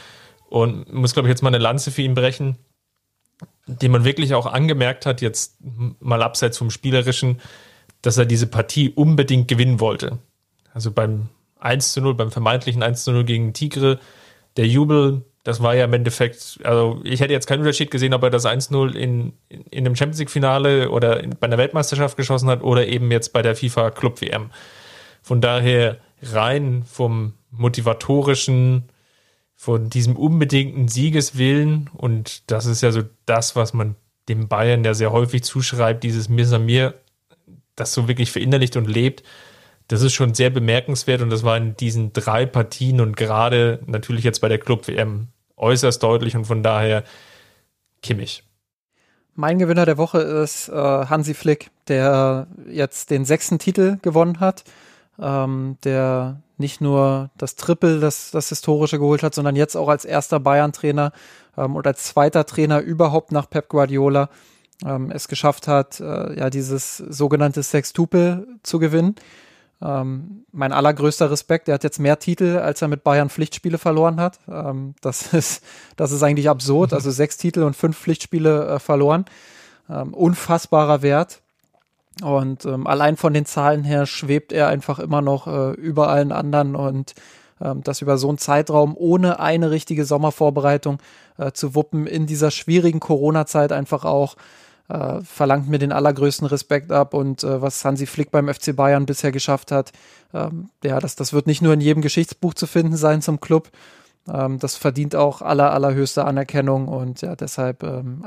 [0.56, 2.58] und muss, glaube ich, jetzt mal eine Lanze für ihn brechen,
[3.68, 5.58] den man wirklich auch angemerkt hat, jetzt
[6.00, 7.42] mal abseits vom Spielerischen,
[8.02, 10.20] dass er diese Partie unbedingt gewinnen wollte.
[10.74, 11.28] Also beim
[11.60, 14.00] 1 zu 0, beim vermeintlichen 1 zu 0 gegen Tigre,
[14.56, 18.24] der Jubel, das war ja im Endeffekt, also ich hätte jetzt keinen Unterschied gesehen, ob
[18.24, 22.48] er das 1-0 in, in, in einem Champions League-Finale oder in, bei einer Weltmeisterschaft geschossen
[22.48, 24.52] hat oder eben jetzt bei der FIFA Club WM.
[25.22, 28.86] Von daher rein vom motivatorischen
[29.56, 33.96] von diesem unbedingten Siegeswillen und das ist ja so das, was man
[34.28, 36.94] dem Bayern ja sehr häufig zuschreibt, dieses Mir
[37.76, 39.24] das so wirklich verinnerlicht und lebt.
[39.88, 44.24] Das ist schon sehr bemerkenswert und das war in diesen drei Partien und gerade natürlich
[44.24, 45.28] jetzt bei der Club WM
[45.58, 47.04] äußerst deutlich und von daher
[48.02, 48.44] Kimmich.
[49.36, 54.64] Mein Gewinner der Woche ist äh, Hansi Flick, der jetzt den sechsten Titel gewonnen hat,
[55.20, 60.06] ähm, der nicht nur das Triple, das, das Historische geholt hat, sondern jetzt auch als
[60.06, 61.12] erster Bayern-Trainer
[61.58, 64.30] ähm, und als zweiter Trainer überhaupt nach Pep Guardiola
[64.86, 69.16] ähm, es geschafft hat, äh, ja, dieses sogenannte Sextuple zu gewinnen.
[69.82, 74.20] Ähm, mein allergrößter Respekt, er hat jetzt mehr Titel, als er mit Bayern Pflichtspiele verloren
[74.20, 74.40] hat.
[74.50, 75.64] Ähm, das, ist,
[75.96, 76.94] das ist eigentlich absurd.
[76.94, 79.26] Also sechs Titel und fünf Pflichtspiele äh, verloren.
[79.90, 81.42] Ähm, unfassbarer Wert.
[82.24, 86.32] Und ähm, allein von den Zahlen her schwebt er einfach immer noch äh, über allen
[86.32, 86.76] anderen.
[86.76, 87.14] Und
[87.62, 91.00] ähm, das über so einen Zeitraum ohne eine richtige Sommervorbereitung
[91.38, 94.36] äh, zu wuppen in dieser schwierigen Corona-Zeit einfach auch
[94.88, 97.14] äh, verlangt mir den allergrößten Respekt ab.
[97.14, 99.92] Und äh, was Hansi Flick beim FC Bayern bisher geschafft hat,
[100.34, 103.70] ähm, ja, das, das wird nicht nur in jedem Geschichtsbuch zu finden sein zum Club,
[104.32, 106.88] ähm, das verdient auch aller, allerhöchste Anerkennung.
[106.88, 108.26] Und ja, deshalb ähm,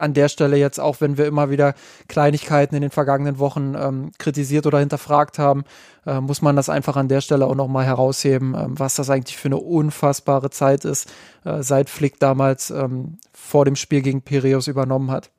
[0.00, 1.74] an der Stelle jetzt, auch wenn wir immer wieder
[2.08, 5.64] Kleinigkeiten in den vergangenen Wochen ähm, kritisiert oder hinterfragt haben,
[6.06, 9.36] äh, muss man das einfach an der Stelle auch nochmal herausheben, ähm, was das eigentlich
[9.36, 11.12] für eine unfassbare Zeit ist,
[11.44, 15.30] äh, seit Flick damals ähm, vor dem Spiel gegen Piraeus übernommen hat.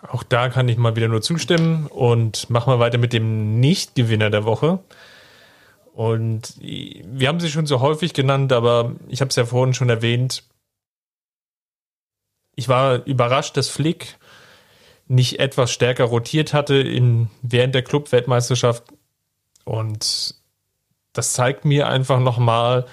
[0.00, 4.30] Auch da kann ich mal wieder nur zustimmen und machen wir weiter mit dem Nicht-Gewinner
[4.30, 4.78] der Woche.
[5.92, 9.88] Und wir haben sie schon so häufig genannt, aber ich habe es ja vorhin schon
[9.88, 10.44] erwähnt.
[12.58, 14.18] Ich war überrascht, dass Flick
[15.06, 18.82] nicht etwas stärker rotiert hatte in, während der Club-Weltmeisterschaft.
[19.64, 20.34] Und
[21.12, 22.86] das zeigt mir einfach nochmal,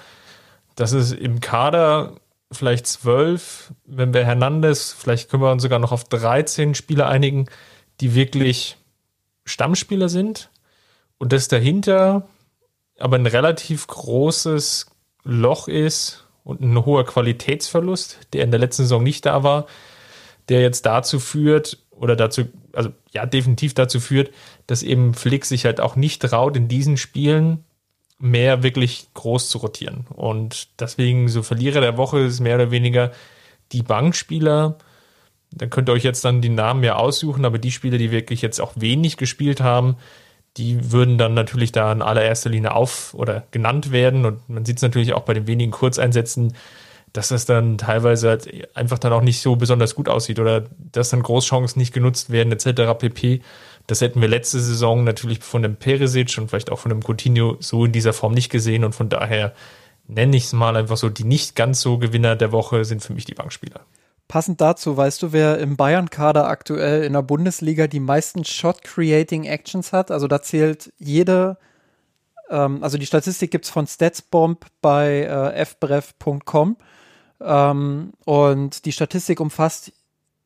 [0.76, 2.14] dass es im Kader
[2.52, 7.46] vielleicht zwölf, wenn wir Hernandez, vielleicht können wir uns sogar noch auf 13 Spieler einigen,
[8.00, 8.76] die wirklich
[9.44, 10.48] Stammspieler sind.
[11.18, 12.28] Und dass dahinter
[13.00, 14.86] aber ein relativ großes
[15.24, 19.66] Loch ist und ein hoher Qualitätsverlust, der in der letzten Saison nicht da war,
[20.48, 24.30] der jetzt dazu führt oder dazu, also ja, definitiv dazu führt,
[24.68, 27.64] dass eben Flick sich halt auch nicht traut, in diesen Spielen
[28.18, 30.06] mehr wirklich groß zu rotieren.
[30.14, 33.10] Und deswegen so Verlierer der Woche ist mehr oder weniger
[33.72, 34.78] die Bankspieler.
[35.50, 38.40] Da könnt ihr euch jetzt dann die Namen ja aussuchen, aber die Spieler, die wirklich
[38.40, 39.96] jetzt auch wenig gespielt haben,
[40.56, 44.24] die würden dann natürlich da in allererster Linie auf oder genannt werden.
[44.24, 46.54] Und man sieht es natürlich auch bei den wenigen Kurzeinsätzen,
[47.12, 51.10] dass das dann teilweise halt einfach dann auch nicht so besonders gut aussieht oder dass
[51.10, 52.98] dann Großchancen nicht genutzt werden, etc.
[52.98, 53.40] pp.
[53.86, 57.56] Das hätten wir letzte Saison natürlich von dem Peresic und vielleicht auch von dem Coutinho
[57.60, 59.54] so in dieser Form nicht gesehen und von daher
[60.08, 63.12] nenne ich es mal einfach so, die nicht ganz so Gewinner der Woche sind für
[63.12, 63.80] mich die Bankspieler.
[64.28, 70.10] Passend dazu, weißt du, wer im Bayern-Kader aktuell in der Bundesliga die meisten Shot-Creating-Actions hat?
[70.10, 71.58] Also da zählt jede,
[72.50, 76.76] ähm, also die Statistik gibt es von Statsbomb bei äh, fbref.com
[77.40, 79.92] ähm, und die Statistik umfasst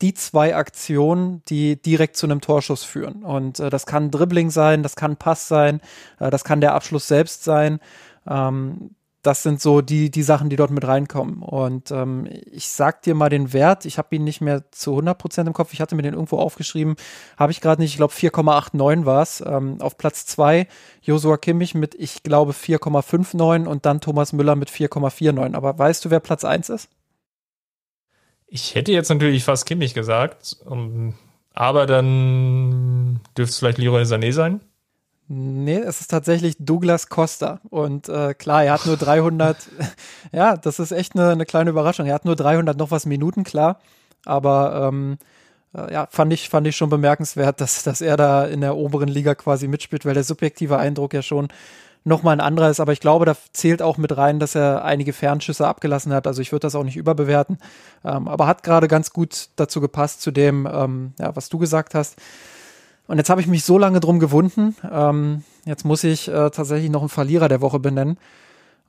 [0.02, 3.22] die zwei Aktionen, die direkt zu einem Torschuss führen.
[3.22, 5.80] Und äh, das kann Dribbling sein, das kann Pass sein,
[6.18, 7.80] äh, das kann der Abschluss selbst sein.
[8.26, 11.42] Ähm, das sind so die, die Sachen, die dort mit reinkommen.
[11.42, 15.46] Und ähm, ich sag dir mal den Wert, ich habe ihn nicht mehr zu 100%
[15.46, 16.96] im Kopf, ich hatte mir den irgendwo aufgeschrieben,
[17.36, 19.42] habe ich gerade nicht, ich glaube 4,89 war es.
[19.46, 20.66] Ähm, auf Platz 2
[21.02, 25.54] Josua Kimmich mit, ich glaube, 4,59 und dann Thomas Müller mit 4,49.
[25.54, 26.88] Aber weißt du, wer Platz 1 ist?
[28.46, 31.14] Ich hätte jetzt natürlich fast Kimmich gesagt, um,
[31.52, 34.60] aber dann dürfte es vielleicht Leroy Sané sein.
[35.32, 37.60] Nee, es ist tatsächlich Douglas Costa.
[37.70, 39.56] Und äh, klar, er hat nur 300,
[40.32, 42.06] ja, das ist echt eine, eine, kleine Überraschung.
[42.06, 43.78] Er hat nur 300 noch was Minuten, klar.
[44.24, 45.18] Aber ähm,
[45.72, 49.08] äh, ja, fand ich, fand ich schon bemerkenswert, dass, dass er da in der oberen
[49.08, 51.46] Liga quasi mitspielt, weil der subjektive Eindruck ja schon
[52.02, 52.80] nochmal ein anderer ist.
[52.80, 56.26] Aber ich glaube, da zählt auch mit rein, dass er einige Fernschüsse abgelassen hat.
[56.26, 57.58] Also ich würde das auch nicht überbewerten.
[58.04, 61.94] Ähm, aber hat gerade ganz gut dazu gepasst, zu dem, ähm, ja, was du gesagt
[61.94, 62.16] hast.
[63.10, 64.76] Und jetzt habe ich mich so lange drum gewunden.
[64.88, 68.18] Ähm, jetzt muss ich äh, tatsächlich noch einen Verlierer der Woche benennen.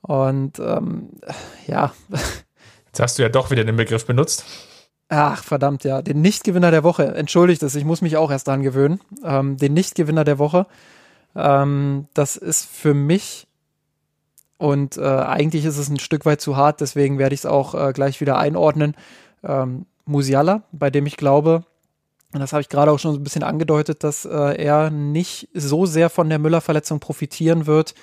[0.00, 1.08] Und ähm,
[1.66, 1.92] ja.
[2.86, 4.44] Jetzt hast du ja doch wieder den Begriff benutzt.
[5.08, 6.02] Ach, verdammt, ja.
[6.02, 7.16] Den Nichtgewinner der Woche.
[7.16, 9.00] Entschuldigt es, ich muss mich auch erst dran gewöhnen.
[9.24, 10.68] Ähm, den Nichtgewinner der Woche.
[11.34, 13.48] Ähm, das ist für mich
[14.56, 17.74] und äh, eigentlich ist es ein Stück weit zu hart, deswegen werde ich es auch
[17.74, 18.94] äh, gleich wieder einordnen.
[19.42, 21.64] Ähm, Musiala, bei dem ich glaube,
[22.32, 25.86] und das habe ich gerade auch schon ein bisschen angedeutet, dass äh, er nicht so
[25.86, 27.94] sehr von der Müller-Verletzung profitieren wird,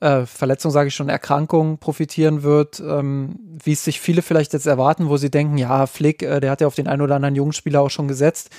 [0.00, 4.66] äh, Verletzung sage ich schon, Erkrankung profitieren wird, ähm, wie es sich viele vielleicht jetzt
[4.66, 7.34] erwarten, wo sie denken, ja, Flick, äh, der hat ja auf den einen oder anderen
[7.34, 8.50] jungen Spieler auch schon gesetzt.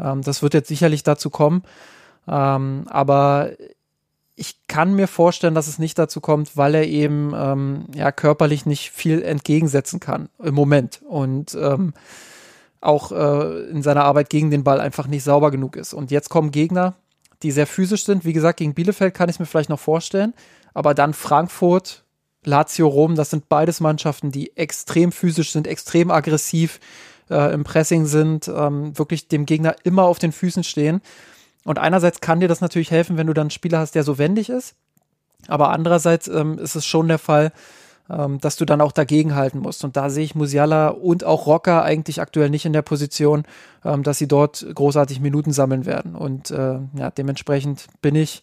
[0.00, 1.62] Ähm, das wird jetzt sicherlich dazu kommen.
[2.26, 3.50] Ähm, aber
[4.34, 8.64] ich kann mir vorstellen, dass es nicht dazu kommt, weil er eben ähm, ja körperlich
[8.64, 11.92] nicht viel entgegensetzen kann im Moment und ähm,
[12.80, 15.94] auch äh, in seiner Arbeit gegen den Ball einfach nicht sauber genug ist.
[15.94, 16.94] Und jetzt kommen Gegner,
[17.42, 18.24] die sehr physisch sind.
[18.24, 20.34] Wie gesagt, gegen Bielefeld kann ich es mir vielleicht noch vorstellen,
[20.74, 22.04] aber dann Frankfurt,
[22.44, 26.80] Lazio Rom, das sind beides Mannschaften, die extrem physisch sind, extrem aggressiv
[27.30, 31.00] äh, im Pressing sind, ähm, wirklich dem Gegner immer auf den Füßen stehen.
[31.64, 34.18] Und einerseits kann dir das natürlich helfen, wenn du dann einen Spieler hast, der so
[34.18, 34.74] wendig ist.
[35.46, 37.52] Aber andererseits ähm, ist es schon der Fall,
[38.10, 39.84] ähm, dass du dann auch dagegenhalten musst.
[39.84, 43.44] Und da sehe ich Musiala und auch Rocker eigentlich aktuell nicht in der Position,
[43.84, 46.14] ähm, dass sie dort großartig Minuten sammeln werden.
[46.14, 48.42] Und äh, ja, dementsprechend bin ich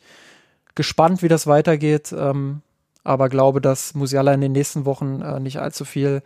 [0.76, 2.14] gespannt, wie das weitergeht.
[2.18, 2.62] Ähm,
[3.04, 6.22] aber glaube, dass Musiala in den nächsten Wochen äh, nicht allzu viel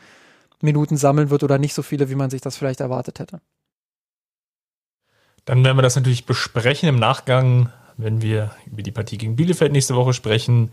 [0.62, 3.42] Minuten sammeln wird oder nicht so viele, wie man sich das vielleicht erwartet hätte.
[5.46, 9.72] Dann werden wir das natürlich besprechen im Nachgang, wenn wir über die Partie gegen Bielefeld
[9.72, 10.72] nächste Woche sprechen.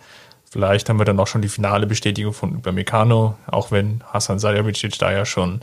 [0.57, 4.99] Vielleicht haben wir dann auch schon die finale Bestätigung von Upamecano, auch wenn Hasan Salihamidzic
[4.99, 5.61] da ja schon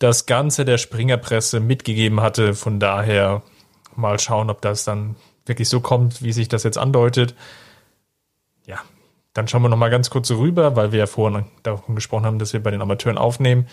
[0.00, 2.54] das Ganze der Springerpresse mitgegeben hatte.
[2.54, 3.42] Von daher
[3.94, 5.14] mal schauen, ob das dann
[5.44, 7.36] wirklich so kommt, wie sich das jetzt andeutet.
[8.66, 8.80] Ja,
[9.32, 12.40] dann schauen wir noch mal ganz kurz rüber, weil wir ja vorhin davon gesprochen haben,
[12.40, 13.68] dass wir bei den Amateuren aufnehmen.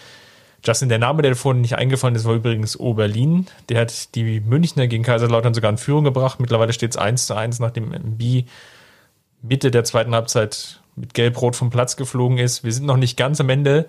[0.63, 3.47] Justin, der Name, der vorhin nicht eingefallen ist, war übrigens Oberlin.
[3.69, 6.39] Der hat die Münchner gegen Kaiserslautern sogar in Führung gebracht.
[6.39, 8.45] Mittlerweile steht es 1 zu 1, nachdem MB
[9.43, 12.63] Mitte der zweiten Halbzeit mit Gelb-Rot vom Platz geflogen ist.
[12.63, 13.87] Wir sind noch nicht ganz am Ende.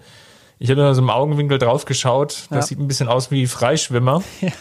[0.59, 2.47] Ich habe da so im Augenwinkel drauf geschaut.
[2.51, 2.63] Das ja.
[2.63, 4.23] sieht ein bisschen aus wie Freischwimmer.
[4.41, 4.53] Ja.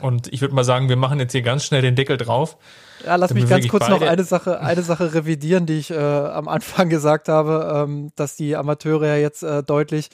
[0.00, 2.56] Und ich würde mal sagen, wir machen jetzt hier ganz schnell den Deckel drauf.
[3.04, 6.48] Ja, lass mich ganz kurz noch eine Sache, eine Sache revidieren, die ich äh, am
[6.48, 10.10] Anfang gesagt habe, ähm, dass die Amateure ja jetzt äh, deutlich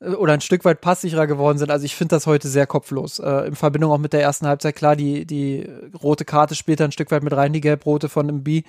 [0.00, 1.70] äh, oder ein Stück weit passsicherer geworden sind.
[1.70, 3.18] Also ich finde das heute sehr kopflos.
[3.18, 5.68] Äh, in Verbindung auch mit der ersten Halbzeit, klar, die, die
[6.02, 8.64] rote Karte spielt ein Stück weit mit rein, die gelb-rote von MB,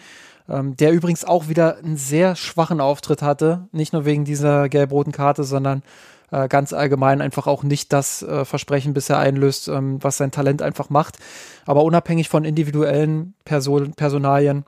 [0.49, 3.67] ähm, der übrigens auch wieder einen sehr schwachen Auftritt hatte.
[3.71, 5.83] Nicht nur wegen dieser gelb-roten Karte, sondern
[6.31, 10.61] äh, ganz allgemein einfach auch nicht das äh, Versprechen bisher einlöst, ähm, was sein Talent
[10.61, 11.17] einfach macht.
[11.65, 14.65] Aber unabhängig von individuellen Person Personalien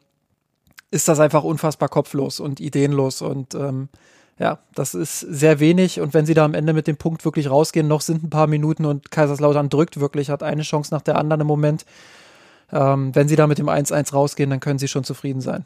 [0.92, 3.90] ist das einfach unfassbar kopflos und ideenlos und ähm,
[4.40, 6.00] ja, das ist sehr wenig.
[6.00, 8.48] Und wenn sie da am Ende mit dem Punkt wirklich rausgehen, noch sind ein paar
[8.48, 11.86] Minuten und Kaiserslautern drückt wirklich, hat eine Chance nach der anderen im Moment.
[12.72, 15.66] Ähm, wenn sie da mit dem 1-1 rausgehen, dann können sie schon zufrieden sein.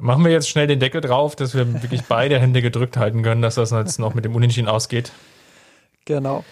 [0.00, 3.42] Machen wir jetzt schnell den Deckel drauf, dass wir wirklich beide Hände gedrückt halten können,
[3.42, 5.10] dass das jetzt noch mit dem Unentschieden ausgeht.
[6.04, 6.44] Genau.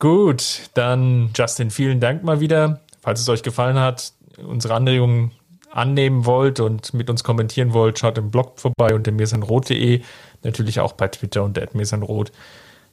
[0.00, 2.80] Gut, dann Justin, vielen Dank mal wieder.
[3.00, 5.30] Falls es euch gefallen hat, unsere Anregungen
[5.70, 10.02] annehmen wollt und mit uns kommentieren wollt, schaut im Blog vorbei unter mirsanrot.de,
[10.42, 12.32] natürlich auch bei Twitter unter mirsanrot.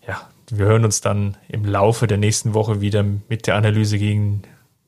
[0.08, 4.44] Ja, wir hören uns dann im Laufe der nächsten Woche wieder mit der Analyse gegen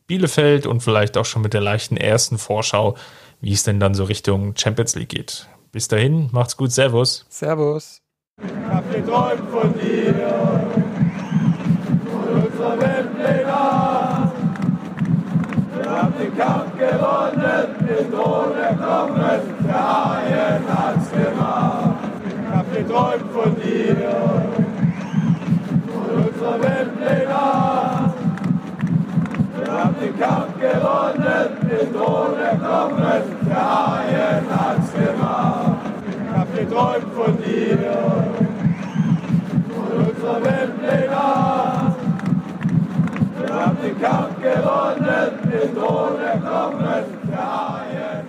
[0.07, 2.95] Bielefeld und vielleicht auch schon mit der leichten ersten Vorschau,
[3.41, 5.47] wie es denn dann so Richtung Champions League geht.
[5.71, 7.25] Bis dahin, macht's gut, Servus.
[7.29, 8.01] Servus.
[8.41, 10.36] Ich hab geträumt von dir.
[30.77, 35.77] gewonnen, nicht ohne Knochen, der Haien hat's gemacht.
[36.09, 37.77] Ich hab geträumt von dir,
[39.73, 41.95] von unserer Welt Nacht.
[43.39, 48.26] Wir haben den Kampf gewonnen, nicht ohne Knochen, der Haien